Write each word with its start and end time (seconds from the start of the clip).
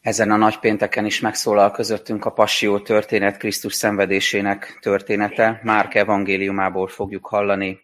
Ezen 0.00 0.30
a 0.30 0.36
nagypénteken 0.36 1.04
is 1.04 1.20
megszólal 1.20 1.70
közöttünk 1.70 2.24
a 2.24 2.32
Passió 2.32 2.80
történet 2.80 3.36
Krisztus 3.36 3.74
szenvedésének 3.74 4.78
története. 4.80 5.60
Márk 5.62 5.94
evangéliumából 5.94 6.88
fogjuk 6.88 7.26
hallani 7.26 7.80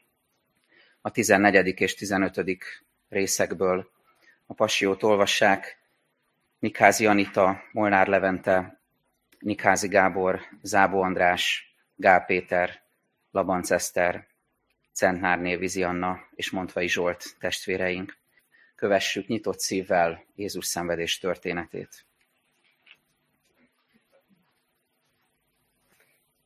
a 1.00 1.10
14. 1.10 1.80
és 1.80 1.94
15. 1.94 2.44
részekből. 3.08 3.90
A 4.46 4.54
Passiót 4.54 5.02
olvassák 5.02 5.78
Nikázi 6.58 7.06
Anita, 7.06 7.62
Molnár 7.72 8.06
Levente, 8.06 8.80
Nikázi 9.38 9.88
Gábor, 9.88 10.40
Zábó 10.62 11.02
András, 11.02 11.74
Gál 11.94 12.24
Péter, 12.24 12.82
Labanc 13.30 13.70
Eszter, 13.70 14.26
Centnárné 14.92 15.56
Vizi 15.56 15.86
és 16.34 16.50
Montvai 16.50 16.88
Zsolt 16.88 17.24
testvéreink. 17.38 18.16
Kövessük 18.74 19.26
nyitott 19.26 19.58
szívvel 19.58 20.24
Jézus 20.34 20.66
szenvedés 20.66 21.18
történetét. 21.18 22.06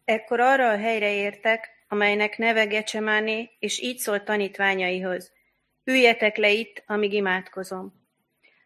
Ekkor 0.04 0.40
arra 0.40 0.68
a 0.68 0.76
helyre 0.76 1.12
értek, 1.12 1.68
amelynek 1.88 2.38
neve 2.38 2.64
Gecsemáné, 2.64 3.50
és 3.58 3.80
így 3.80 3.98
szólt 3.98 4.24
tanítványaihoz. 4.24 5.32
Üljetek 5.84 6.36
le 6.36 6.50
itt, 6.50 6.82
amíg 6.86 7.12
imádkozom. 7.12 8.06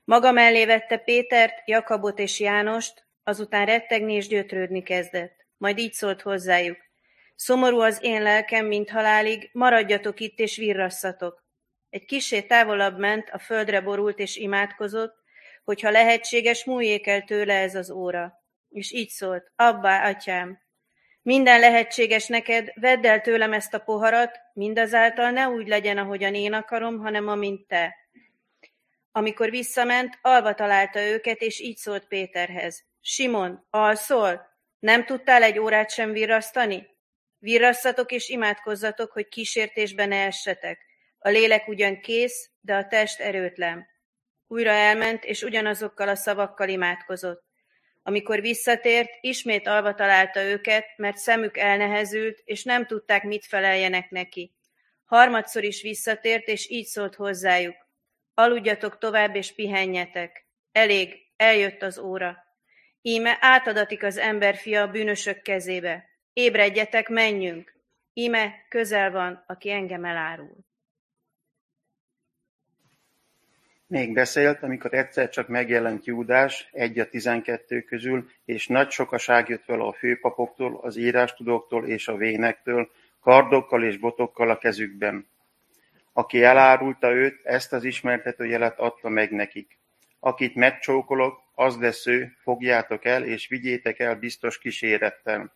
Maga 0.05 0.33
mellé 0.33 0.65
vette 0.65 0.97
Pétert, 0.97 1.63
Jakabot 1.65 2.19
és 2.19 2.41
Jánost, 2.41 3.05
azután 3.23 3.67
rettegni 3.67 4.13
és 4.13 4.27
gyötrődni 4.27 4.83
kezdett. 4.83 5.47
Majd 5.57 5.79
így 5.79 5.93
szólt 5.93 6.23
hozzájuk. 6.23 6.79
Szomorú 7.37 7.81
az 7.81 7.99
én 8.03 8.23
lelkem, 8.23 8.67
mint 8.67 8.91
halálig, 8.91 9.51
maradjatok 9.53 10.21
itt 10.21 10.39
és 10.39 10.57
virrasszatok. 10.57 11.42
Egy 11.93 12.05
kisé 12.05 12.43
távolabb 12.43 12.99
ment, 12.99 13.31
a 13.31 13.39
földre 13.39 13.81
borult 13.81 14.19
és 14.19 14.37
imádkozott, 14.37 15.15
hogyha 15.65 15.91
lehetséges, 15.91 16.65
múljék 16.65 17.07
el 17.07 17.23
tőle 17.23 17.55
ez 17.55 17.75
az 17.75 17.91
óra. 17.91 18.43
És 18.69 18.93
így 18.93 19.09
szólt, 19.09 19.53
abbá, 19.57 20.09
atyám, 20.09 20.61
minden 21.23 21.61
lehetséges 21.61 22.27
neked, 22.27 22.73
vedd 22.75 23.07
el 23.07 23.21
tőlem 23.21 23.53
ezt 23.53 23.75
a 23.75 23.79
poharat, 23.79 24.39
mindazáltal 24.53 25.31
ne 25.31 25.49
úgy 25.49 25.69
legyen, 25.69 25.99
ahogyan 25.99 26.35
én 26.35 26.53
akarom, 26.53 26.99
hanem 26.99 27.29
amint 27.29 27.67
te. 27.67 27.95
Amikor 29.11 29.51
visszament, 29.51 30.19
alva 30.23 30.55
találta 30.55 31.01
őket, 31.01 31.41
és 31.41 31.61
így 31.61 31.77
szólt 31.77 32.07
Péterhez. 32.07 32.85
Simon, 33.01 33.67
alszol? 33.71 34.47
Nem 34.79 35.05
tudtál 35.05 35.43
egy 35.43 35.59
órát 35.59 35.91
sem 35.91 36.13
virrasztani? 36.13 36.87
Virrasszatok 37.39 38.13
és 38.13 38.29
imádkozzatok, 38.29 39.13
hogy 39.13 39.29
kísértésbe 39.29 40.07
ne 40.07 40.25
essetek. 40.25 40.92
A 41.23 41.29
lélek 41.29 41.69
ugyan 41.69 42.01
kész, 42.01 42.51
de 42.61 42.75
a 42.75 42.87
test 42.87 43.21
erőtlen. 43.21 43.87
Újra 44.47 44.71
elment, 44.71 45.25
és 45.25 45.43
ugyanazokkal 45.43 46.09
a 46.09 46.15
szavakkal 46.15 46.69
imádkozott. 46.69 47.45
Amikor 48.03 48.41
visszatért, 48.41 49.11
ismét 49.21 49.67
alva 49.67 49.95
találta 49.95 50.43
őket, 50.43 50.87
mert 50.97 51.17
szemük 51.17 51.57
elnehezült, 51.57 52.43
és 52.45 52.65
nem 52.65 52.87
tudták, 52.87 53.23
mit 53.23 53.45
feleljenek 53.45 54.11
neki. 54.11 54.55
Harmadszor 55.05 55.65
is 55.65 55.83
visszatért, 55.83 56.47
és 56.47 56.71
így 56.71 56.87
szólt 56.87 57.15
hozzájuk. 57.15 57.77
Aludjatok 58.35 58.99
tovább, 58.99 59.37
és 59.37 59.55
pihenjetek. 59.55 60.47
Elég, 60.73 61.15
eljött 61.37 61.83
az 61.83 61.99
óra. 61.99 62.37
Íme 63.03 63.37
átadatik 63.41 64.03
az 64.03 64.17
emberfia 64.17 64.83
a 64.83 64.91
bűnösök 64.91 65.43
kezébe. 65.43 66.05
Ébredjetek, 66.33 67.09
menjünk! 67.09 67.73
Íme 68.13 68.67
közel 68.69 69.11
van, 69.11 69.45
aki 69.47 69.71
engem 69.71 70.05
elárul. 70.05 70.71
Még 73.93 74.13
beszélt, 74.13 74.63
amikor 74.63 74.95
egyszer 74.95 75.29
csak 75.29 75.49
megjelent 75.49 76.05
Júdás, 76.05 76.69
egy 76.73 76.99
a 76.99 77.09
tizenkettő 77.09 77.81
közül, 77.81 78.31
és 78.45 78.67
nagy 78.67 78.91
sokaság 78.91 79.49
jött 79.49 79.65
vele 79.65 79.83
a 79.83 79.93
főpapoktól, 79.93 80.79
az 80.83 80.97
írástudóktól 80.97 81.87
és 81.87 82.09
a 82.09 82.17
vénektől, 82.17 82.91
kardokkal 83.21 83.85
és 83.85 83.97
botokkal 83.97 84.51
a 84.51 84.59
kezükben. 84.59 85.27
Aki 86.13 86.43
elárulta 86.43 87.11
őt, 87.11 87.41
ezt 87.45 87.73
az 87.73 87.85
ismertető 87.85 88.45
jelet 88.45 88.79
adta 88.79 89.09
meg 89.09 89.31
nekik. 89.31 89.79
Akit 90.21 90.55
megcsókolok, 90.55 91.43
az 91.55 91.79
lesz 91.79 92.07
ő, 92.07 92.37
fogjátok 92.43 93.05
el, 93.05 93.25
és 93.25 93.49
vigyétek 93.49 93.99
el 93.99 94.17
biztos 94.17 94.59
kísérettel. 94.59 95.53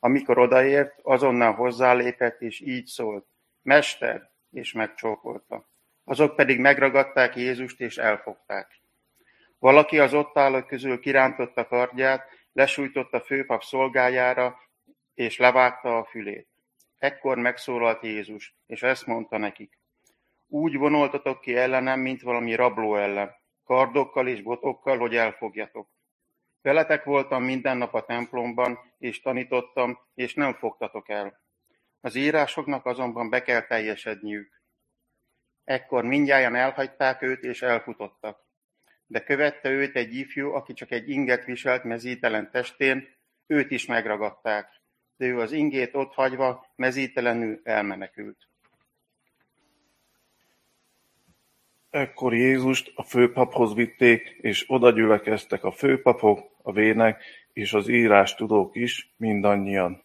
Amikor 0.00 0.38
odaért, 0.38 0.94
azonnal 1.02 1.52
hozzálépett, 1.52 2.40
és 2.40 2.60
így 2.60 2.86
szólt, 2.86 3.26
Mester, 3.62 4.30
és 4.52 4.72
megcsókolta. 4.72 5.74
Azok 6.08 6.36
pedig 6.36 6.58
megragadták 6.58 7.36
Jézust 7.36 7.80
és 7.80 7.96
elfogták. 7.96 8.80
Valaki 9.58 9.98
az 9.98 10.14
ott 10.14 10.38
állók 10.38 10.66
közül 10.66 11.00
kirántotta 11.00 11.66
kardját, 11.66 12.28
lesújtott 12.52 13.12
a 13.12 13.20
főpap 13.20 13.62
szolgájára, 13.62 14.60
és 15.14 15.38
levágta 15.38 15.98
a 15.98 16.04
fülét. 16.04 16.48
Ekkor 16.98 17.38
megszólalt 17.38 18.02
Jézus, 18.02 18.54
és 18.66 18.82
ezt 18.82 19.06
mondta 19.06 19.38
nekik. 19.38 19.78
Úgy 20.48 20.76
vonultatok 20.76 21.40
ki 21.40 21.56
ellenem, 21.56 22.00
mint 22.00 22.22
valami 22.22 22.54
rabló 22.54 22.96
ellen, 22.96 23.34
kardokkal 23.64 24.28
és 24.28 24.42
botokkal, 24.42 24.98
hogy 24.98 25.16
elfogjatok. 25.16 25.88
Veletek 26.62 27.04
voltam 27.04 27.42
minden 27.42 27.76
nap 27.76 27.94
a 27.94 28.04
templomban, 28.04 28.78
és 28.98 29.20
tanítottam, 29.20 29.98
és 30.14 30.34
nem 30.34 30.54
fogtatok 30.54 31.08
el. 31.08 31.40
Az 32.00 32.14
írásoknak 32.14 32.86
azonban 32.86 33.30
be 33.30 33.42
kell 33.42 33.60
teljesedniük. 33.60 34.55
Ekkor 35.66 36.04
mindjárt 36.04 36.54
elhagyták 36.54 37.22
őt, 37.22 37.42
és 37.42 37.62
elfutottak. 37.62 38.38
De 39.06 39.20
követte 39.20 39.68
őt 39.68 39.96
egy 39.96 40.14
ifjú, 40.14 40.52
aki 40.52 40.72
csak 40.72 40.90
egy 40.90 41.08
inget 41.08 41.44
viselt 41.44 41.84
mezítelen 41.84 42.50
testén, 42.50 43.08
őt 43.46 43.70
is 43.70 43.86
megragadták, 43.86 44.68
de 45.16 45.26
ő 45.26 45.38
az 45.40 45.52
ingét 45.52 45.94
ott 45.94 46.14
hagyva 46.14 46.66
mezítelenül 46.76 47.60
elmenekült. 47.64 48.48
Ekkor 51.90 52.34
Jézust 52.34 52.92
a 52.94 53.02
főpaphoz 53.02 53.74
vitték, 53.74 54.36
és 54.40 54.64
oda 54.68 54.90
gyülekeztek 54.90 55.64
a 55.64 55.72
főpapok, 55.72 56.50
a 56.62 56.72
vének 56.72 57.22
és 57.52 57.72
az 57.72 57.88
írástudók 57.88 58.76
is, 58.76 59.14
mindannyian. 59.16 60.04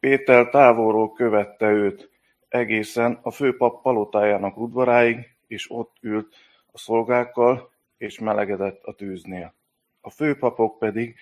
Péter 0.00 0.48
távolról 0.48 1.12
követte 1.12 1.66
őt, 1.66 2.10
egészen 2.50 3.18
a 3.22 3.30
főpap 3.30 3.82
palotájának 3.82 4.56
udvaráig, 4.56 5.36
és 5.46 5.70
ott 5.70 5.96
ült 6.00 6.34
a 6.72 6.78
szolgákkal, 6.78 7.70
és 7.96 8.18
melegedett 8.18 8.82
a 8.84 8.94
tűznél. 8.94 9.54
A 10.00 10.10
főpapok 10.10 10.78
pedig 10.78 11.16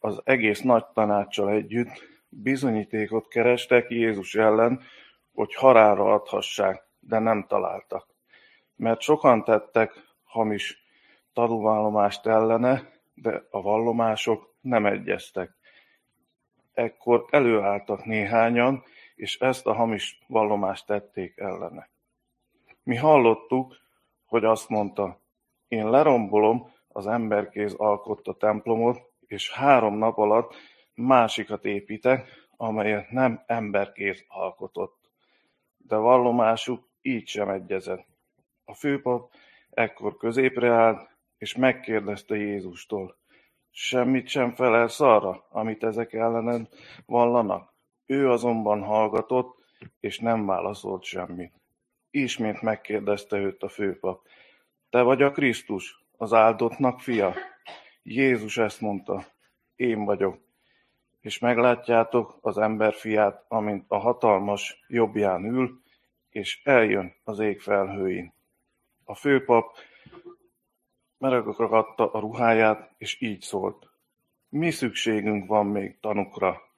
az 0.00 0.20
egész 0.24 0.60
nagy 0.60 0.84
tanácssal 0.94 1.50
együtt 1.50 2.02
bizonyítékot 2.28 3.28
kerestek 3.28 3.90
Jézus 3.90 4.34
ellen, 4.34 4.80
hogy 5.32 5.54
harára 5.54 6.12
adhassák, 6.12 6.82
de 7.00 7.18
nem 7.18 7.44
találtak. 7.48 8.06
Mert 8.76 9.00
sokan 9.00 9.44
tettek 9.44 9.92
hamis 10.24 10.84
tanúvallomást 11.32 12.26
ellene, 12.26 12.90
de 13.14 13.42
a 13.50 13.62
vallomások 13.62 14.54
nem 14.60 14.86
egyeztek. 14.86 15.50
Ekkor 16.72 17.24
előálltak 17.30 18.04
néhányan, 18.04 18.84
és 19.22 19.38
ezt 19.38 19.66
a 19.66 19.72
hamis 19.72 20.18
vallomást 20.26 20.86
tették 20.86 21.38
ellene. 21.38 21.88
Mi 22.82 22.96
hallottuk, 22.96 23.76
hogy 24.26 24.44
azt 24.44 24.68
mondta, 24.68 25.20
én 25.68 25.90
lerombolom 25.90 26.72
az 26.88 27.06
emberkéz 27.06 27.74
alkotta 27.74 28.34
templomot, 28.34 29.00
és 29.26 29.52
három 29.52 29.98
nap 29.98 30.18
alatt 30.18 30.54
másikat 30.94 31.64
építek, 31.64 32.28
amelyet 32.56 33.10
nem 33.10 33.42
emberkéz 33.46 34.24
alkotott. 34.28 35.10
De 35.76 35.96
vallomásuk 35.96 36.88
így 37.02 37.28
sem 37.28 37.48
egyezett. 37.48 38.06
A 38.64 38.74
főpap 38.74 39.32
ekkor 39.70 40.16
középre 40.16 40.72
állt, 40.72 41.10
és 41.38 41.56
megkérdezte 41.56 42.36
Jézustól, 42.36 43.16
semmit 43.70 44.28
sem 44.28 44.50
felelsz 44.50 45.00
arra, 45.00 45.46
amit 45.50 45.84
ezek 45.84 46.12
ellened 46.12 46.68
vallanak? 47.06 47.71
Ő 48.12 48.30
azonban 48.30 48.82
hallgatott, 48.82 49.64
és 50.00 50.18
nem 50.18 50.46
válaszolt 50.46 51.04
semmit. 51.04 51.52
Ismét 52.10 52.62
megkérdezte 52.62 53.36
őt 53.36 53.62
a 53.62 53.68
főpap. 53.68 54.26
Te 54.90 55.02
vagy 55.02 55.22
a 55.22 55.30
Krisztus, 55.30 56.04
az 56.16 56.32
áldottnak 56.32 57.00
fia? 57.00 57.34
Jézus 58.02 58.58
ezt 58.58 58.80
mondta. 58.80 59.24
Én 59.76 60.04
vagyok. 60.04 60.38
És 61.20 61.38
meglátjátok 61.38 62.38
az 62.40 62.58
ember 62.58 62.94
fiát, 62.94 63.44
amint 63.48 63.84
a 63.88 63.98
hatalmas 63.98 64.84
jobbján 64.88 65.44
ül, 65.44 65.80
és 66.28 66.60
eljön 66.64 67.14
az 67.24 67.38
ég 67.38 67.60
felhőin. 67.60 68.32
A 69.04 69.14
főpap 69.14 69.76
megragadta 71.18 72.10
a 72.10 72.18
ruháját, 72.18 72.94
és 72.98 73.20
így 73.20 73.40
szólt. 73.40 73.90
Mi 74.48 74.70
szükségünk 74.70 75.46
van 75.46 75.66
még 75.66 76.00
tanukra? 76.00 76.70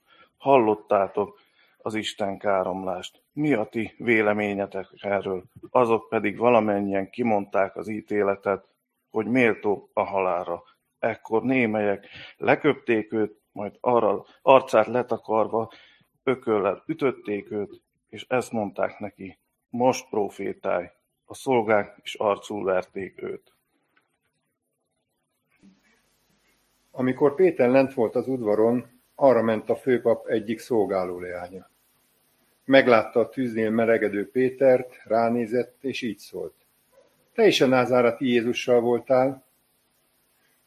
Hallottátok 0.44 1.41
az 1.79 1.94
Isten 1.94 2.38
káromlást. 2.38 3.23
Mi 3.32 3.52
a 3.52 3.64
ti 3.64 3.94
véleményetek 3.99 4.87
erről? 5.00 5.44
Azok 5.70 6.08
pedig 6.08 6.38
valamennyien 6.38 7.11
kimondták 7.11 7.76
az 7.76 7.88
ítéletet, 7.88 8.69
hogy 9.11 9.26
méltó 9.26 9.91
a 9.93 10.02
halálra. 10.02 10.62
Ekkor 10.99 11.43
némelyek 11.43 12.06
leköpték 12.37 13.12
őt, 13.12 13.41
majd 13.52 13.76
arra 13.81 14.25
arcát 14.43 14.87
letakarva 14.87 15.73
ököllel 16.23 16.82
ütötték 16.87 17.50
őt, 17.50 17.82
és 18.08 18.26
ezt 18.29 18.52
mondták 18.52 18.99
neki, 18.99 19.38
most 19.69 20.08
profétálj, 20.08 20.87
a 21.25 21.35
szolgák 21.35 21.99
is 22.02 22.14
arcul 22.14 22.64
verték 22.64 23.23
őt. 23.23 23.55
Amikor 26.90 27.35
Péter 27.35 27.69
lent 27.69 27.94
volt 27.94 28.14
az 28.14 28.29
udvaron, 28.29 28.94
arra 29.14 29.43
ment 29.43 29.70
a 29.70 29.76
főpap 29.76 30.26
egyik 30.26 30.58
szolgálóleánya. 30.58 31.70
Meglátta 32.64 33.20
a 33.20 33.28
tűznél 33.28 33.70
melegedő 33.70 34.31
Pétert, 34.31 35.02
ránézett, 35.05 35.76
és 35.81 36.02
így 36.02 36.19
szólt. 36.19 36.55
Te 37.32 37.46
is 37.46 37.61
a 37.61 37.66
názárati 37.66 38.26
Jézussal 38.26 38.81
voltál? 38.81 39.44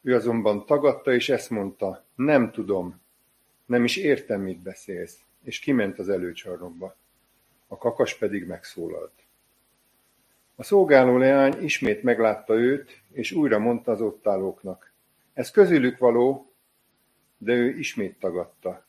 Ő 0.02 0.14
azonban 0.14 0.66
tagadta, 0.66 1.12
és 1.12 1.28
ezt 1.28 1.50
mondta, 1.50 2.04
nem 2.14 2.50
tudom, 2.50 3.00
nem 3.66 3.84
is 3.84 3.96
értem, 3.96 4.40
mit 4.40 4.58
beszélsz, 4.58 5.18
és 5.42 5.58
kiment 5.58 5.98
az 5.98 6.08
előcsarnokba. 6.08 6.96
A 7.66 7.76
kakas 7.76 8.14
pedig 8.14 8.46
megszólalt. 8.46 9.12
A 10.56 10.62
szolgáló 10.62 11.16
leány 11.16 11.62
ismét 11.62 12.02
meglátta 12.02 12.54
őt, 12.54 13.02
és 13.12 13.32
újra 13.32 13.58
mondta 13.58 13.92
az 13.92 14.00
ott 14.00 14.26
állóknak. 14.26 14.92
Ez 15.32 15.50
közülük 15.50 15.98
való, 15.98 16.47
de 17.38 17.52
ő 17.52 17.78
ismét 17.78 18.18
tagadta. 18.18 18.86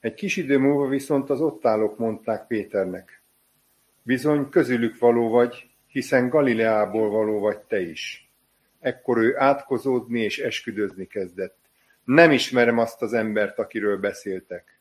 Egy 0.00 0.14
kis 0.14 0.36
idő 0.36 0.58
múlva 0.58 0.88
viszont 0.88 1.30
az 1.30 1.40
ott 1.40 1.66
állók 1.66 1.98
mondták 1.98 2.46
Péternek. 2.46 3.22
Bizony 4.02 4.48
közülük 4.48 4.98
való 4.98 5.28
vagy, 5.28 5.70
hiszen 5.86 6.28
Galileából 6.28 7.10
való 7.10 7.38
vagy 7.38 7.58
te 7.58 7.80
is. 7.80 8.30
Ekkor 8.80 9.18
ő 9.18 9.36
átkozódni 9.38 10.20
és 10.20 10.38
esküdözni 10.38 11.06
kezdett. 11.06 11.58
Nem 12.04 12.30
ismerem 12.30 12.78
azt 12.78 13.02
az 13.02 13.12
embert, 13.12 13.58
akiről 13.58 13.98
beszéltek. 13.98 14.80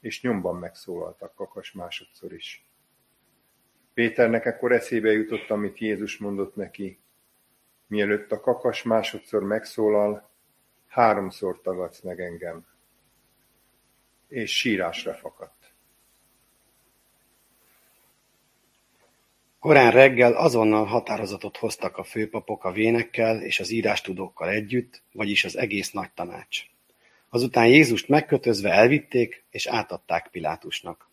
És 0.00 0.22
nyomban 0.22 0.56
megszólaltak 0.56 1.34
kakas 1.34 1.72
másodszor 1.72 2.32
is. 2.32 2.66
Péternek 3.94 4.44
ekkor 4.44 4.72
eszébe 4.72 5.12
jutott, 5.12 5.50
amit 5.50 5.78
Jézus 5.78 6.18
mondott 6.18 6.56
neki. 6.56 6.98
Mielőtt 7.86 8.32
a 8.32 8.40
kakas 8.40 8.82
másodszor 8.82 9.42
megszólal, 9.42 10.31
háromszor 10.92 11.60
tagadsz 11.60 12.00
meg 12.00 12.20
engem. 12.20 12.66
És 14.28 14.56
sírásra 14.56 15.14
fakadt. 15.14 15.72
Korán 19.58 19.90
reggel 19.90 20.32
azonnal 20.32 20.84
határozatot 20.84 21.56
hoztak 21.56 21.96
a 21.96 22.04
főpapok 22.04 22.64
a 22.64 22.72
vénekkel 22.72 23.42
és 23.42 23.60
az 23.60 23.70
írástudókkal 23.70 24.48
együtt, 24.48 25.02
vagyis 25.12 25.44
az 25.44 25.56
egész 25.56 25.90
nagy 25.90 26.10
tanács. 26.10 26.62
Azután 27.28 27.66
Jézust 27.66 28.08
megkötözve 28.08 28.70
elvitték 28.70 29.44
és 29.50 29.66
átadták 29.66 30.28
Pilátusnak. 30.30 31.08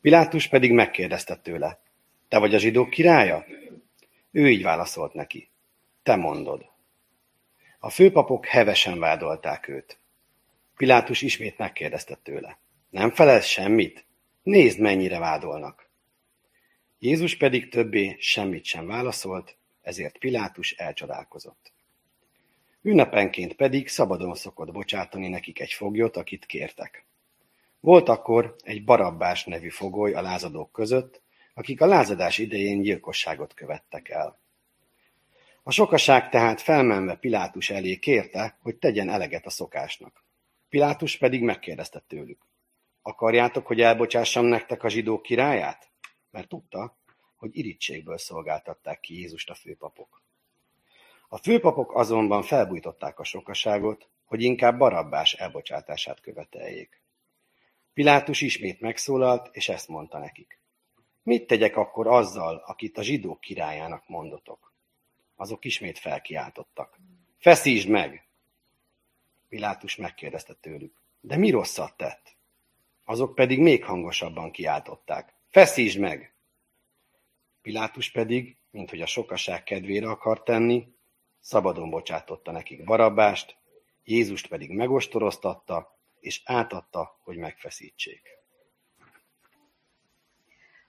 Pilátus 0.00 0.48
pedig 0.48 0.72
megkérdezte 0.72 1.36
tőle, 1.36 1.80
te 2.28 2.38
vagy 2.38 2.54
a 2.54 2.58
zsidók 2.58 2.90
királya? 2.90 3.44
Ő 4.30 4.50
így 4.50 4.62
válaszolt 4.62 5.14
neki, 5.14 5.48
te 6.02 6.16
mondod. 6.16 6.74
A 7.78 7.90
főpapok 7.90 8.46
hevesen 8.46 8.98
vádolták 8.98 9.68
őt. 9.68 9.98
Pilátus 10.76 11.22
ismét 11.22 11.58
megkérdezte 11.58 12.14
tőle, 12.22 12.58
nem 12.90 13.10
felelsz 13.10 13.46
semmit? 13.46 14.06
Nézd, 14.42 14.80
mennyire 14.80 15.18
vádolnak. 15.18 15.90
Jézus 16.98 17.36
pedig 17.36 17.68
többé 17.68 18.16
semmit 18.18 18.64
sem 18.64 18.86
válaszolt, 18.86 19.56
ezért 19.82 20.18
Pilátus 20.18 20.72
elcsodálkozott. 20.72 21.72
Ünnepenként 22.82 23.54
pedig 23.54 23.88
szabadon 23.88 24.34
szokott 24.34 24.72
bocsátani 24.72 25.28
nekik 25.28 25.60
egy 25.60 25.72
foglyot, 25.72 26.16
akit 26.16 26.46
kértek. 26.46 27.06
Volt 27.80 28.08
akkor 28.08 28.56
egy 28.62 28.84
Barabbás 28.84 29.44
nevű 29.44 29.68
fogoly 29.68 30.12
a 30.12 30.22
lázadók 30.22 30.72
között, 30.72 31.20
akik 31.54 31.80
a 31.80 31.86
lázadás 31.86 32.38
idején 32.38 32.80
gyilkosságot 32.80 33.54
követtek 33.54 34.08
el. 34.08 34.38
A 35.68 35.70
sokaság 35.70 36.28
tehát 36.28 36.60
felmenve 36.60 37.14
Pilátus 37.16 37.70
elé 37.70 37.96
kérte, 37.96 38.58
hogy 38.62 38.76
tegyen 38.76 39.08
eleget 39.08 39.46
a 39.46 39.50
szokásnak. 39.50 40.24
Pilátus 40.68 41.18
pedig 41.18 41.42
megkérdezte 41.42 42.04
tőlük. 42.06 42.46
Akarjátok, 43.02 43.66
hogy 43.66 43.80
elbocsássam 43.80 44.44
nektek 44.44 44.82
a 44.82 44.88
zsidók 44.88 45.22
királyát? 45.22 45.90
Mert 46.30 46.48
tudta, 46.48 46.96
hogy 47.36 47.56
irítségből 47.56 48.18
szolgáltatták 48.18 49.00
ki 49.00 49.14
Jézust 49.14 49.50
a 49.50 49.54
főpapok. 49.54 50.22
A 51.28 51.36
főpapok 51.36 51.94
azonban 51.94 52.42
felbújtották 52.42 53.18
a 53.18 53.24
sokaságot, 53.24 54.08
hogy 54.24 54.42
inkább 54.42 54.78
Barabbás 54.78 55.32
elbocsátását 55.32 56.20
követeljék. 56.20 57.02
Pilátus 57.94 58.40
ismét 58.40 58.80
megszólalt, 58.80 59.48
és 59.52 59.68
ezt 59.68 59.88
mondta 59.88 60.18
nekik. 60.18 60.58
Mit 61.22 61.46
tegyek 61.46 61.76
akkor 61.76 62.06
azzal, 62.06 62.62
akit 62.66 62.98
a 62.98 63.02
zsidók 63.02 63.40
királyának 63.40 64.08
mondotok? 64.08 64.74
Azok 65.36 65.64
ismét 65.64 65.98
felkiáltottak. 65.98 66.98
Feszítsd 67.38 67.88
meg! 67.88 68.26
Pilátus 69.48 69.96
megkérdezte 69.96 70.54
tőlük. 70.54 71.00
De 71.20 71.36
mi 71.36 71.50
rosszat 71.50 71.96
tett? 71.96 72.36
Azok 73.04 73.34
pedig 73.34 73.58
még 73.60 73.84
hangosabban 73.84 74.50
kiáltották. 74.50 75.34
Feszítsd 75.48 75.98
meg! 75.98 76.34
Pilátus 77.62 78.10
pedig, 78.10 78.56
minthogy 78.70 79.00
a 79.00 79.06
sokaság 79.06 79.62
kedvére 79.62 80.08
akart 80.10 80.44
tenni, 80.44 80.94
szabadon 81.40 81.90
bocsátotta 81.90 82.50
nekik 82.50 82.84
Barabbást, 82.84 83.56
Jézust 84.04 84.46
pedig 84.46 84.70
megostoroztatta, 84.70 85.98
és 86.20 86.42
átadta, 86.44 87.18
hogy 87.22 87.36
megfeszítsék. 87.36 88.35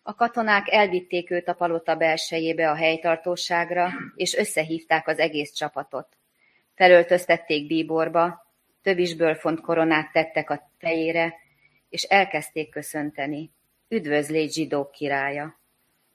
A 0.07 0.15
katonák 0.15 0.71
elvitték 0.71 1.31
őt 1.31 1.47
a 1.47 1.53
palota 1.53 1.95
belsejébe 1.95 2.69
a 2.69 2.75
helytartóságra, 2.75 3.89
és 4.15 4.35
összehívták 4.35 5.07
az 5.07 5.19
egész 5.19 5.51
csapatot. 5.51 6.07
Felöltöztették 6.75 7.67
bíborba, 7.67 8.53
több 8.81 9.35
font 9.37 9.61
koronát 9.61 10.11
tettek 10.11 10.49
a 10.49 10.71
fejére, 10.77 11.33
és 11.89 12.03
elkezdték 12.03 12.69
köszönteni. 12.69 13.51
Üdvözlégy 13.87 14.51
zsidók 14.51 14.91
királya! 14.91 15.59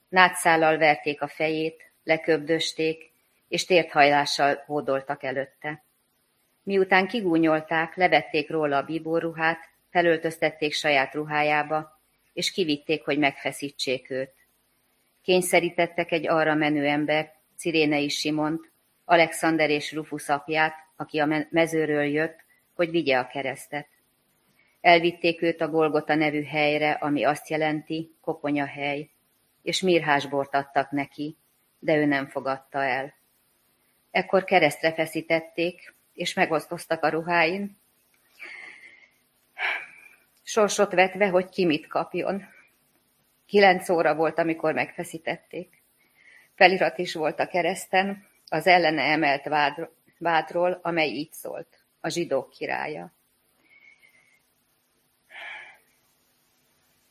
Nátszállal 0.09 0.77
verték 0.77 1.21
a 1.21 1.27
fejét, 1.27 1.91
leköbdösték, 2.03 3.11
és 3.47 3.65
térthajlással 3.65 4.63
hódoltak 4.65 5.23
előtte. 5.23 5.83
Miután 6.63 7.07
kigúnyolták, 7.07 7.95
levették 7.95 8.49
róla 8.49 8.77
a 8.77 8.83
bíborruhát, 8.83 9.69
felöltöztették 9.89 10.73
saját 10.73 11.13
ruhájába, 11.13 11.92
és 12.33 12.51
kivitték, 12.51 13.03
hogy 13.03 13.17
megfeszítsék 13.17 14.09
őt. 14.09 14.33
Kényszerítettek 15.21 16.11
egy 16.11 16.27
arra 16.27 16.53
menő 16.53 16.85
ember, 16.85 17.33
Cirénei 17.57 18.09
Simont, 18.09 18.71
Alexander 19.05 19.69
és 19.69 19.93
Rufus 19.93 20.29
apját, 20.29 20.73
aki 20.95 21.19
a 21.19 21.47
mezőről 21.49 22.03
jött, 22.03 22.43
hogy 22.73 22.89
vigye 22.89 23.17
a 23.17 23.27
keresztet. 23.27 23.87
Elvitték 24.81 25.41
őt 25.41 25.61
a 25.61 25.69
Golgota 25.69 26.15
nevű 26.15 26.43
helyre, 26.43 26.91
ami 26.91 27.23
azt 27.23 27.49
jelenti, 27.49 28.15
koponyahely, 28.21 29.09
és 29.61 29.81
mirhásbort 29.81 30.55
adtak 30.55 30.91
neki, 30.91 31.37
de 31.79 31.95
ő 31.95 32.05
nem 32.05 32.27
fogadta 32.27 32.83
el. 32.83 33.13
Ekkor 34.11 34.43
keresztre 34.43 34.93
feszítették, 34.93 35.95
és 36.13 36.33
megosztoztak 36.33 37.03
a 37.03 37.09
ruháin, 37.09 37.81
sorsot 40.43 40.93
vetve, 40.93 41.27
hogy 41.27 41.49
ki 41.49 41.65
mit 41.65 41.87
kapjon. 41.87 42.43
Kilenc 43.45 43.89
óra 43.89 44.15
volt, 44.15 44.39
amikor 44.39 44.73
megfeszítették. 44.73 45.83
Felirat 46.55 46.97
is 46.97 47.13
volt 47.13 47.39
a 47.39 47.47
kereszten, 47.47 48.27
az 48.47 48.67
ellene 48.67 49.01
emelt 49.01 49.43
vád, 49.43 49.89
vádról, 50.17 50.79
amely 50.81 51.09
így 51.09 51.31
szólt, 51.31 51.67
a 51.99 52.09
zsidók 52.09 52.49
királya. 52.49 53.13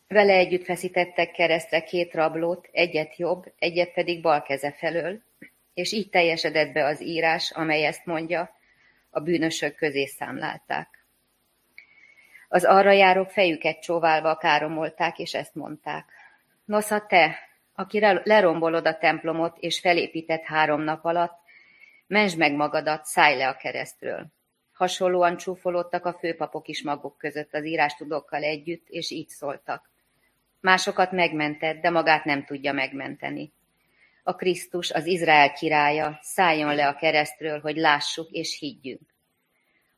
Vele 0.09 0.33
együtt 0.33 0.65
feszítettek 0.65 1.31
keresztre 1.31 1.83
két 1.83 2.15
rablót, 2.15 2.69
egyet 2.73 3.17
jobb, 3.17 3.53
egyet 3.59 3.93
pedig 3.93 4.23
bal 4.23 4.43
keze 4.43 4.73
felől, 4.73 5.23
és 5.75 5.93
így 5.93 6.11
teljesedett 6.11 6.73
be 6.73 6.85
az 6.85 7.03
írás, 7.03 7.51
amely 7.51 7.85
ezt 7.85 8.07
mondja, 8.07 8.57
a 9.11 9.21
bűnösök 9.21 9.75
közé 9.75 10.05
számlálták. 10.05 11.02
Az 12.55 12.65
arra 12.65 12.91
járók 12.91 13.31
fejüket 13.31 13.81
csóválva 13.81 14.37
káromolták, 14.37 15.19
és 15.19 15.35
ezt 15.35 15.55
mondták. 15.55 16.13
Nosza 16.65 17.07
te, 17.07 17.39
aki 17.75 18.01
lerombolod 18.01 18.87
a 18.87 18.99
templomot, 18.99 19.57
és 19.59 19.81
felépített 19.81 20.43
három 20.43 20.81
nap 20.81 21.05
alatt, 21.05 21.39
mentsd 22.07 22.39
meg 22.39 22.53
magadat, 22.55 23.05
szállj 23.05 23.37
le 23.37 23.49
a 23.49 23.57
keresztről. 23.57 24.27
Hasonlóan 24.73 25.37
csúfolódtak 25.37 26.05
a 26.05 26.13
főpapok 26.13 26.69
is 26.69 26.83
maguk 26.83 27.19
között 27.19 27.55
az 27.55 27.65
írástudókkal 27.65 28.43
együtt, 28.43 28.89
és 28.89 29.11
így 29.11 29.29
szóltak. 29.29 29.91
Másokat 30.61 31.13
megmentett, 31.13 31.81
de 31.81 31.91
magát 31.91 32.25
nem 32.25 32.45
tudja 32.45 32.73
megmenteni. 32.73 33.53
a 34.23 34.35
Krisztus, 34.35 34.91
az 34.91 35.07
Izrael 35.07 35.53
királya, 35.53 36.19
szálljon 36.23 36.75
le 36.75 36.89
a 36.89 36.95
keresztről, 36.95 37.61
hogy 37.61 37.77
lássuk 37.77 38.31
és 38.31 38.59
higgyünk. 38.59 39.12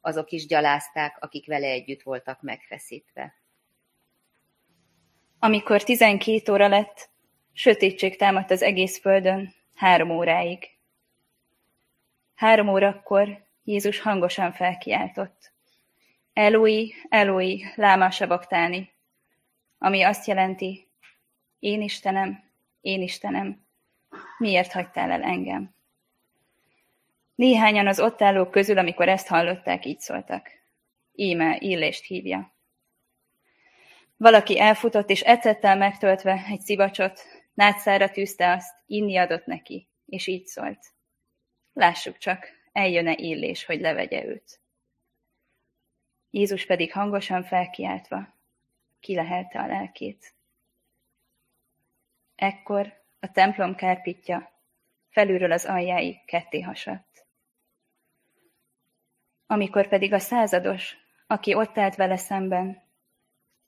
Azok 0.07 0.31
is 0.31 0.47
gyalázták, 0.47 1.17
akik 1.21 1.47
vele 1.47 1.67
együtt 1.67 2.03
voltak 2.03 2.43
megfeszítve. 2.43 3.35
Amikor 5.39 5.83
tizenkét 5.83 6.49
óra 6.49 6.69
lett, 6.69 7.11
sötétség 7.53 8.17
támadt 8.17 8.51
az 8.51 8.63
egész 8.63 9.01
földön, 9.01 9.55
három 9.75 10.11
óráig. 10.11 10.69
Három 12.35 12.69
órakor 12.69 13.47
Jézus 13.63 14.01
hangosan 14.01 14.53
felkiáltott. 14.53 15.53
Eloi, 16.33 16.95
Eloi, 17.09 17.65
láma 17.75 18.11
sabaktáni, 18.11 18.93
ami 19.79 20.03
azt 20.03 20.27
jelenti, 20.27 20.89
én 21.59 21.83
Istenem, 21.83 22.51
én 22.81 23.03
Istenem, 23.03 23.67
miért 24.39 24.73
hagytál 24.73 25.11
el 25.11 25.23
engem? 25.23 25.74
Néhányan 27.35 27.87
az 27.87 28.01
ott 28.01 28.23
állók 28.23 28.51
közül, 28.51 28.79
amikor 28.79 29.09
ezt 29.09 29.27
hallották, 29.27 29.85
így 29.85 30.01
szóltak. 30.01 30.51
Íme 31.13 31.57
illést 31.61 32.05
hívja. 32.05 32.55
Valaki 34.17 34.61
elfutott, 34.61 35.11
és 35.11 35.21
ecettel 35.21 35.77
megtöltve 35.77 36.45
egy 36.49 36.61
szivacsot, 36.61 37.21
nátszára 37.55 38.11
tűzte 38.11 38.53
azt, 38.53 38.75
inni 38.87 39.17
adott 39.17 39.47
neki, 39.47 39.89
és 40.07 40.27
így 40.27 40.47
szólt. 40.47 40.93
Lássuk 41.73 42.19
csak, 42.19 42.49
eljön-e 42.73 43.15
illés, 43.17 43.65
hogy 43.65 43.81
levegye 43.81 44.25
őt. 44.25 44.61
Jézus 46.31 46.67
pedig 46.67 46.93
hangosan 46.93 47.45
felkiáltva, 47.45 48.35
kilehelte 49.01 49.61
a 49.61 49.67
lelkét. 49.67 50.35
Ekkor 52.35 53.03
a 53.21 53.31
templom 53.33 53.75
kárpitja 53.75 54.53
felülről 55.09 55.53
az 55.53 55.65
aljáig 55.65 56.25
ketté 56.25 56.61
hasadt. 56.61 57.14
Amikor 59.47 59.89
pedig 59.89 60.13
a 60.13 60.19
százados, 60.19 60.97
aki 61.27 61.55
ott 61.55 61.79
állt 61.79 61.97
vele 61.97 62.17
szemben, 62.17 62.83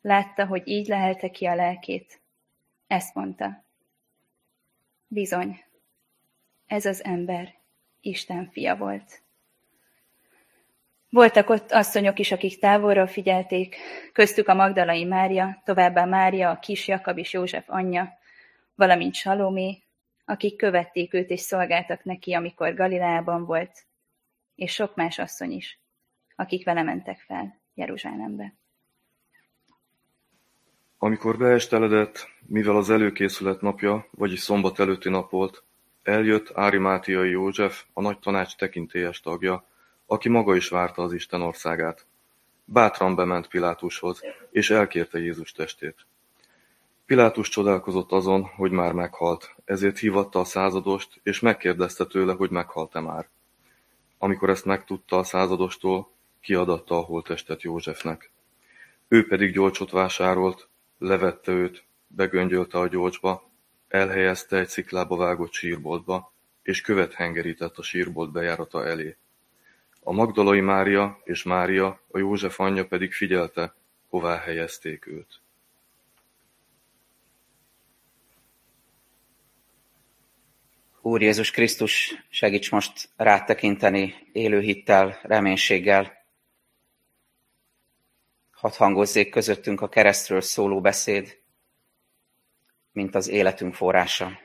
látta, 0.00 0.47
hogy 0.47 0.62
így 0.64 0.87
lehelte 0.87 1.28
ki 1.30 1.47
a 1.47 1.54
lelkét, 1.54 2.21
ezt 2.87 3.14
mondta. 3.14 3.64
Bizony, 5.06 5.64
ez 6.66 6.87
az 6.87 7.04
ember 7.04 7.54
Isten 8.00 8.50
fia 8.50 8.76
volt. 8.76 9.23
Voltak 11.11 11.50
ott 11.50 11.73
asszonyok 11.73 12.18
is, 12.18 12.33
akik 12.33 12.59
távolról 12.59 13.06
figyelték, 13.06 13.76
köztük 14.12 14.49
a 14.49 14.54
Magdalai 14.54 15.04
Mária, 15.04 15.62
továbbá 15.64 16.04
Mária, 16.04 16.50
a 16.50 16.59
kis 16.59 16.88
Jakab 16.88 17.18
és 17.18 17.33
József 17.33 17.64
anyja, 17.68 18.18
valamint 18.75 19.14
Salomé, 19.14 19.83
akik 20.25 20.56
követték 20.56 21.14
őt 21.14 21.30
és 21.30 21.40
szolgáltak 21.40 22.04
neki, 22.04 22.33
amikor 22.33 22.75
Galileában 22.75 23.45
volt, 23.45 23.85
és 24.57 24.73
sok 24.73 24.95
más 24.95 25.19
asszony 25.19 25.53
is, 25.53 25.81
akik 26.37 26.65
vele 26.65 26.83
mentek 26.83 27.21
fel 27.21 27.61
Jeruzsálembe. 27.75 28.55
Amikor 30.99 31.39
beesteledett, 31.39 32.29
mivel 32.47 32.77
az 32.77 32.91
előkészület 32.91 33.61
napja, 33.61 34.09
vagyis 34.11 34.41
szombat 34.41 34.79
előtti 34.79 35.09
nap 35.09 35.31
volt, 35.31 35.65
eljött 36.03 36.51
Árimátiai 36.55 37.31
József, 37.31 37.85
a 37.93 38.01
nagy 38.01 38.19
tanács 38.19 38.57
tekintélyes 38.57 39.21
tagja, 39.21 39.67
aki 40.07 40.29
maga 40.29 40.57
is 40.57 40.69
várta 40.69 41.03
az 41.03 41.13
Isten 41.13 41.43
országát. 41.43 42.07
Bátran 42.65 43.15
bement 43.15 43.49
Pilátushoz, 43.49 44.23
és 44.51 44.71
elkérte 44.71 45.19
Jézus 45.19 45.53
testét. 45.53 46.07
Pilátus 47.07 47.49
csodálkozott 47.49 48.13
azon, 48.13 48.45
hogy 48.45 48.71
már 48.71 48.93
meghalt, 48.93 49.55
ezért 49.65 49.99
hívatta 49.99 50.41
a 50.41 50.45
századost, 50.45 51.21
és 51.23 51.41
megkérdezte 51.41 52.07
tőle, 52.07 52.33
hogy 52.33 52.51
meghalt-e 52.51 53.01
már. 53.01 53.29
Amikor 54.18 54.50
ezt 54.50 54.64
megtudta 54.64 55.18
a 55.18 55.25
századostól, 55.25 56.11
kiadatta 56.40 56.99
a 56.99 57.00
holttestet 57.00 57.62
Józsefnek. 57.62 58.30
Ő 59.08 59.26
pedig 59.26 59.52
gyolcsot 59.52 59.90
vásárolt, 59.90 60.68
levette 60.99 61.52
őt, 61.52 61.85
begöngyölte 62.06 62.78
a 62.78 62.88
gyolcsba, 62.88 63.50
elhelyezte 63.88 64.58
egy 64.58 64.68
sziklába 64.68 65.16
vágott 65.16 65.52
sírboltba, 65.52 66.32
és 66.62 66.80
követ 66.80 67.12
hengerített 67.12 67.76
a 67.76 67.82
sírbolt 67.82 68.32
bejárata 68.32 68.87
elé. 68.87 69.16
A 70.00 70.12
Magdalai 70.12 70.61
Mária 70.61 71.20
és 71.25 71.42
Mária, 71.42 72.00
a 72.11 72.18
József 72.18 72.61
anyja 72.61 72.87
pedig 72.87 73.12
figyelte, 73.12 73.75
hová 74.08 74.37
helyezték 74.37 75.06
őt. 75.06 75.40
Úr 81.07 81.23
Jézus 81.23 81.51
Krisztus, 81.51 82.25
segíts 82.29 82.71
most 82.71 83.09
rátekinteni 83.17 84.15
élő 84.33 84.61
hittel, 84.61 85.19
reménységgel. 85.23 86.27
Hadd 88.51 88.73
hangozzék 88.77 89.31
közöttünk 89.31 89.81
a 89.81 89.89
keresztről 89.89 90.41
szóló 90.41 90.81
beszéd, 90.81 91.39
mint 92.93 93.15
az 93.15 93.29
életünk 93.29 93.75
forrása. 93.75 94.41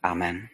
Amen. 0.00 0.53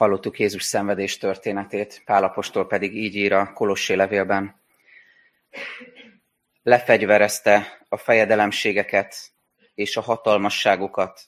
Hallottuk 0.00 0.38
Jézus 0.38 0.62
szenvedés 0.62 1.18
történetét, 1.18 2.02
Pálapostól 2.04 2.66
pedig 2.66 2.96
így 2.96 3.14
ír 3.14 3.32
a 3.32 3.52
Kolossé 3.52 3.94
levélben. 3.94 4.60
Lefegyverezte 6.62 7.84
a 7.88 7.96
fejedelemségeket 7.96 9.32
és 9.74 9.96
a 9.96 10.00
hatalmasságokat, 10.00 11.20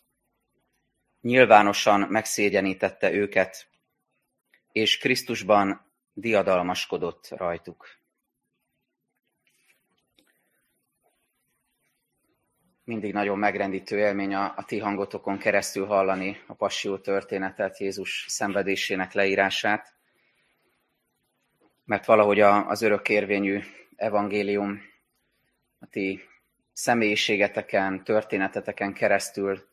nyilvánosan 1.20 2.00
megszégyenítette 2.00 3.12
őket, 3.12 3.68
és 4.72 4.98
Krisztusban 4.98 5.92
diadalmaskodott 6.12 7.28
rajtuk. 7.28 8.01
Mindig 12.84 13.12
nagyon 13.12 13.38
megrendítő 13.38 13.98
élmény 13.98 14.34
a, 14.34 14.52
a 14.56 14.64
ti 14.64 14.78
hangotokon 14.78 15.38
keresztül 15.38 15.86
hallani 15.86 16.40
a 16.46 16.54
passió 16.54 16.98
történetet, 16.98 17.78
Jézus 17.78 18.24
szenvedésének 18.28 19.12
leírását, 19.12 19.94
mert 21.84 22.04
valahogy 22.04 22.40
a, 22.40 22.68
az 22.68 22.82
örökérvényű 22.82 23.60
evangélium 23.96 24.80
a 25.78 25.86
ti 25.86 26.20
személyiségeteken, 26.72 28.04
történeteteken 28.04 28.92
keresztül 28.92 29.68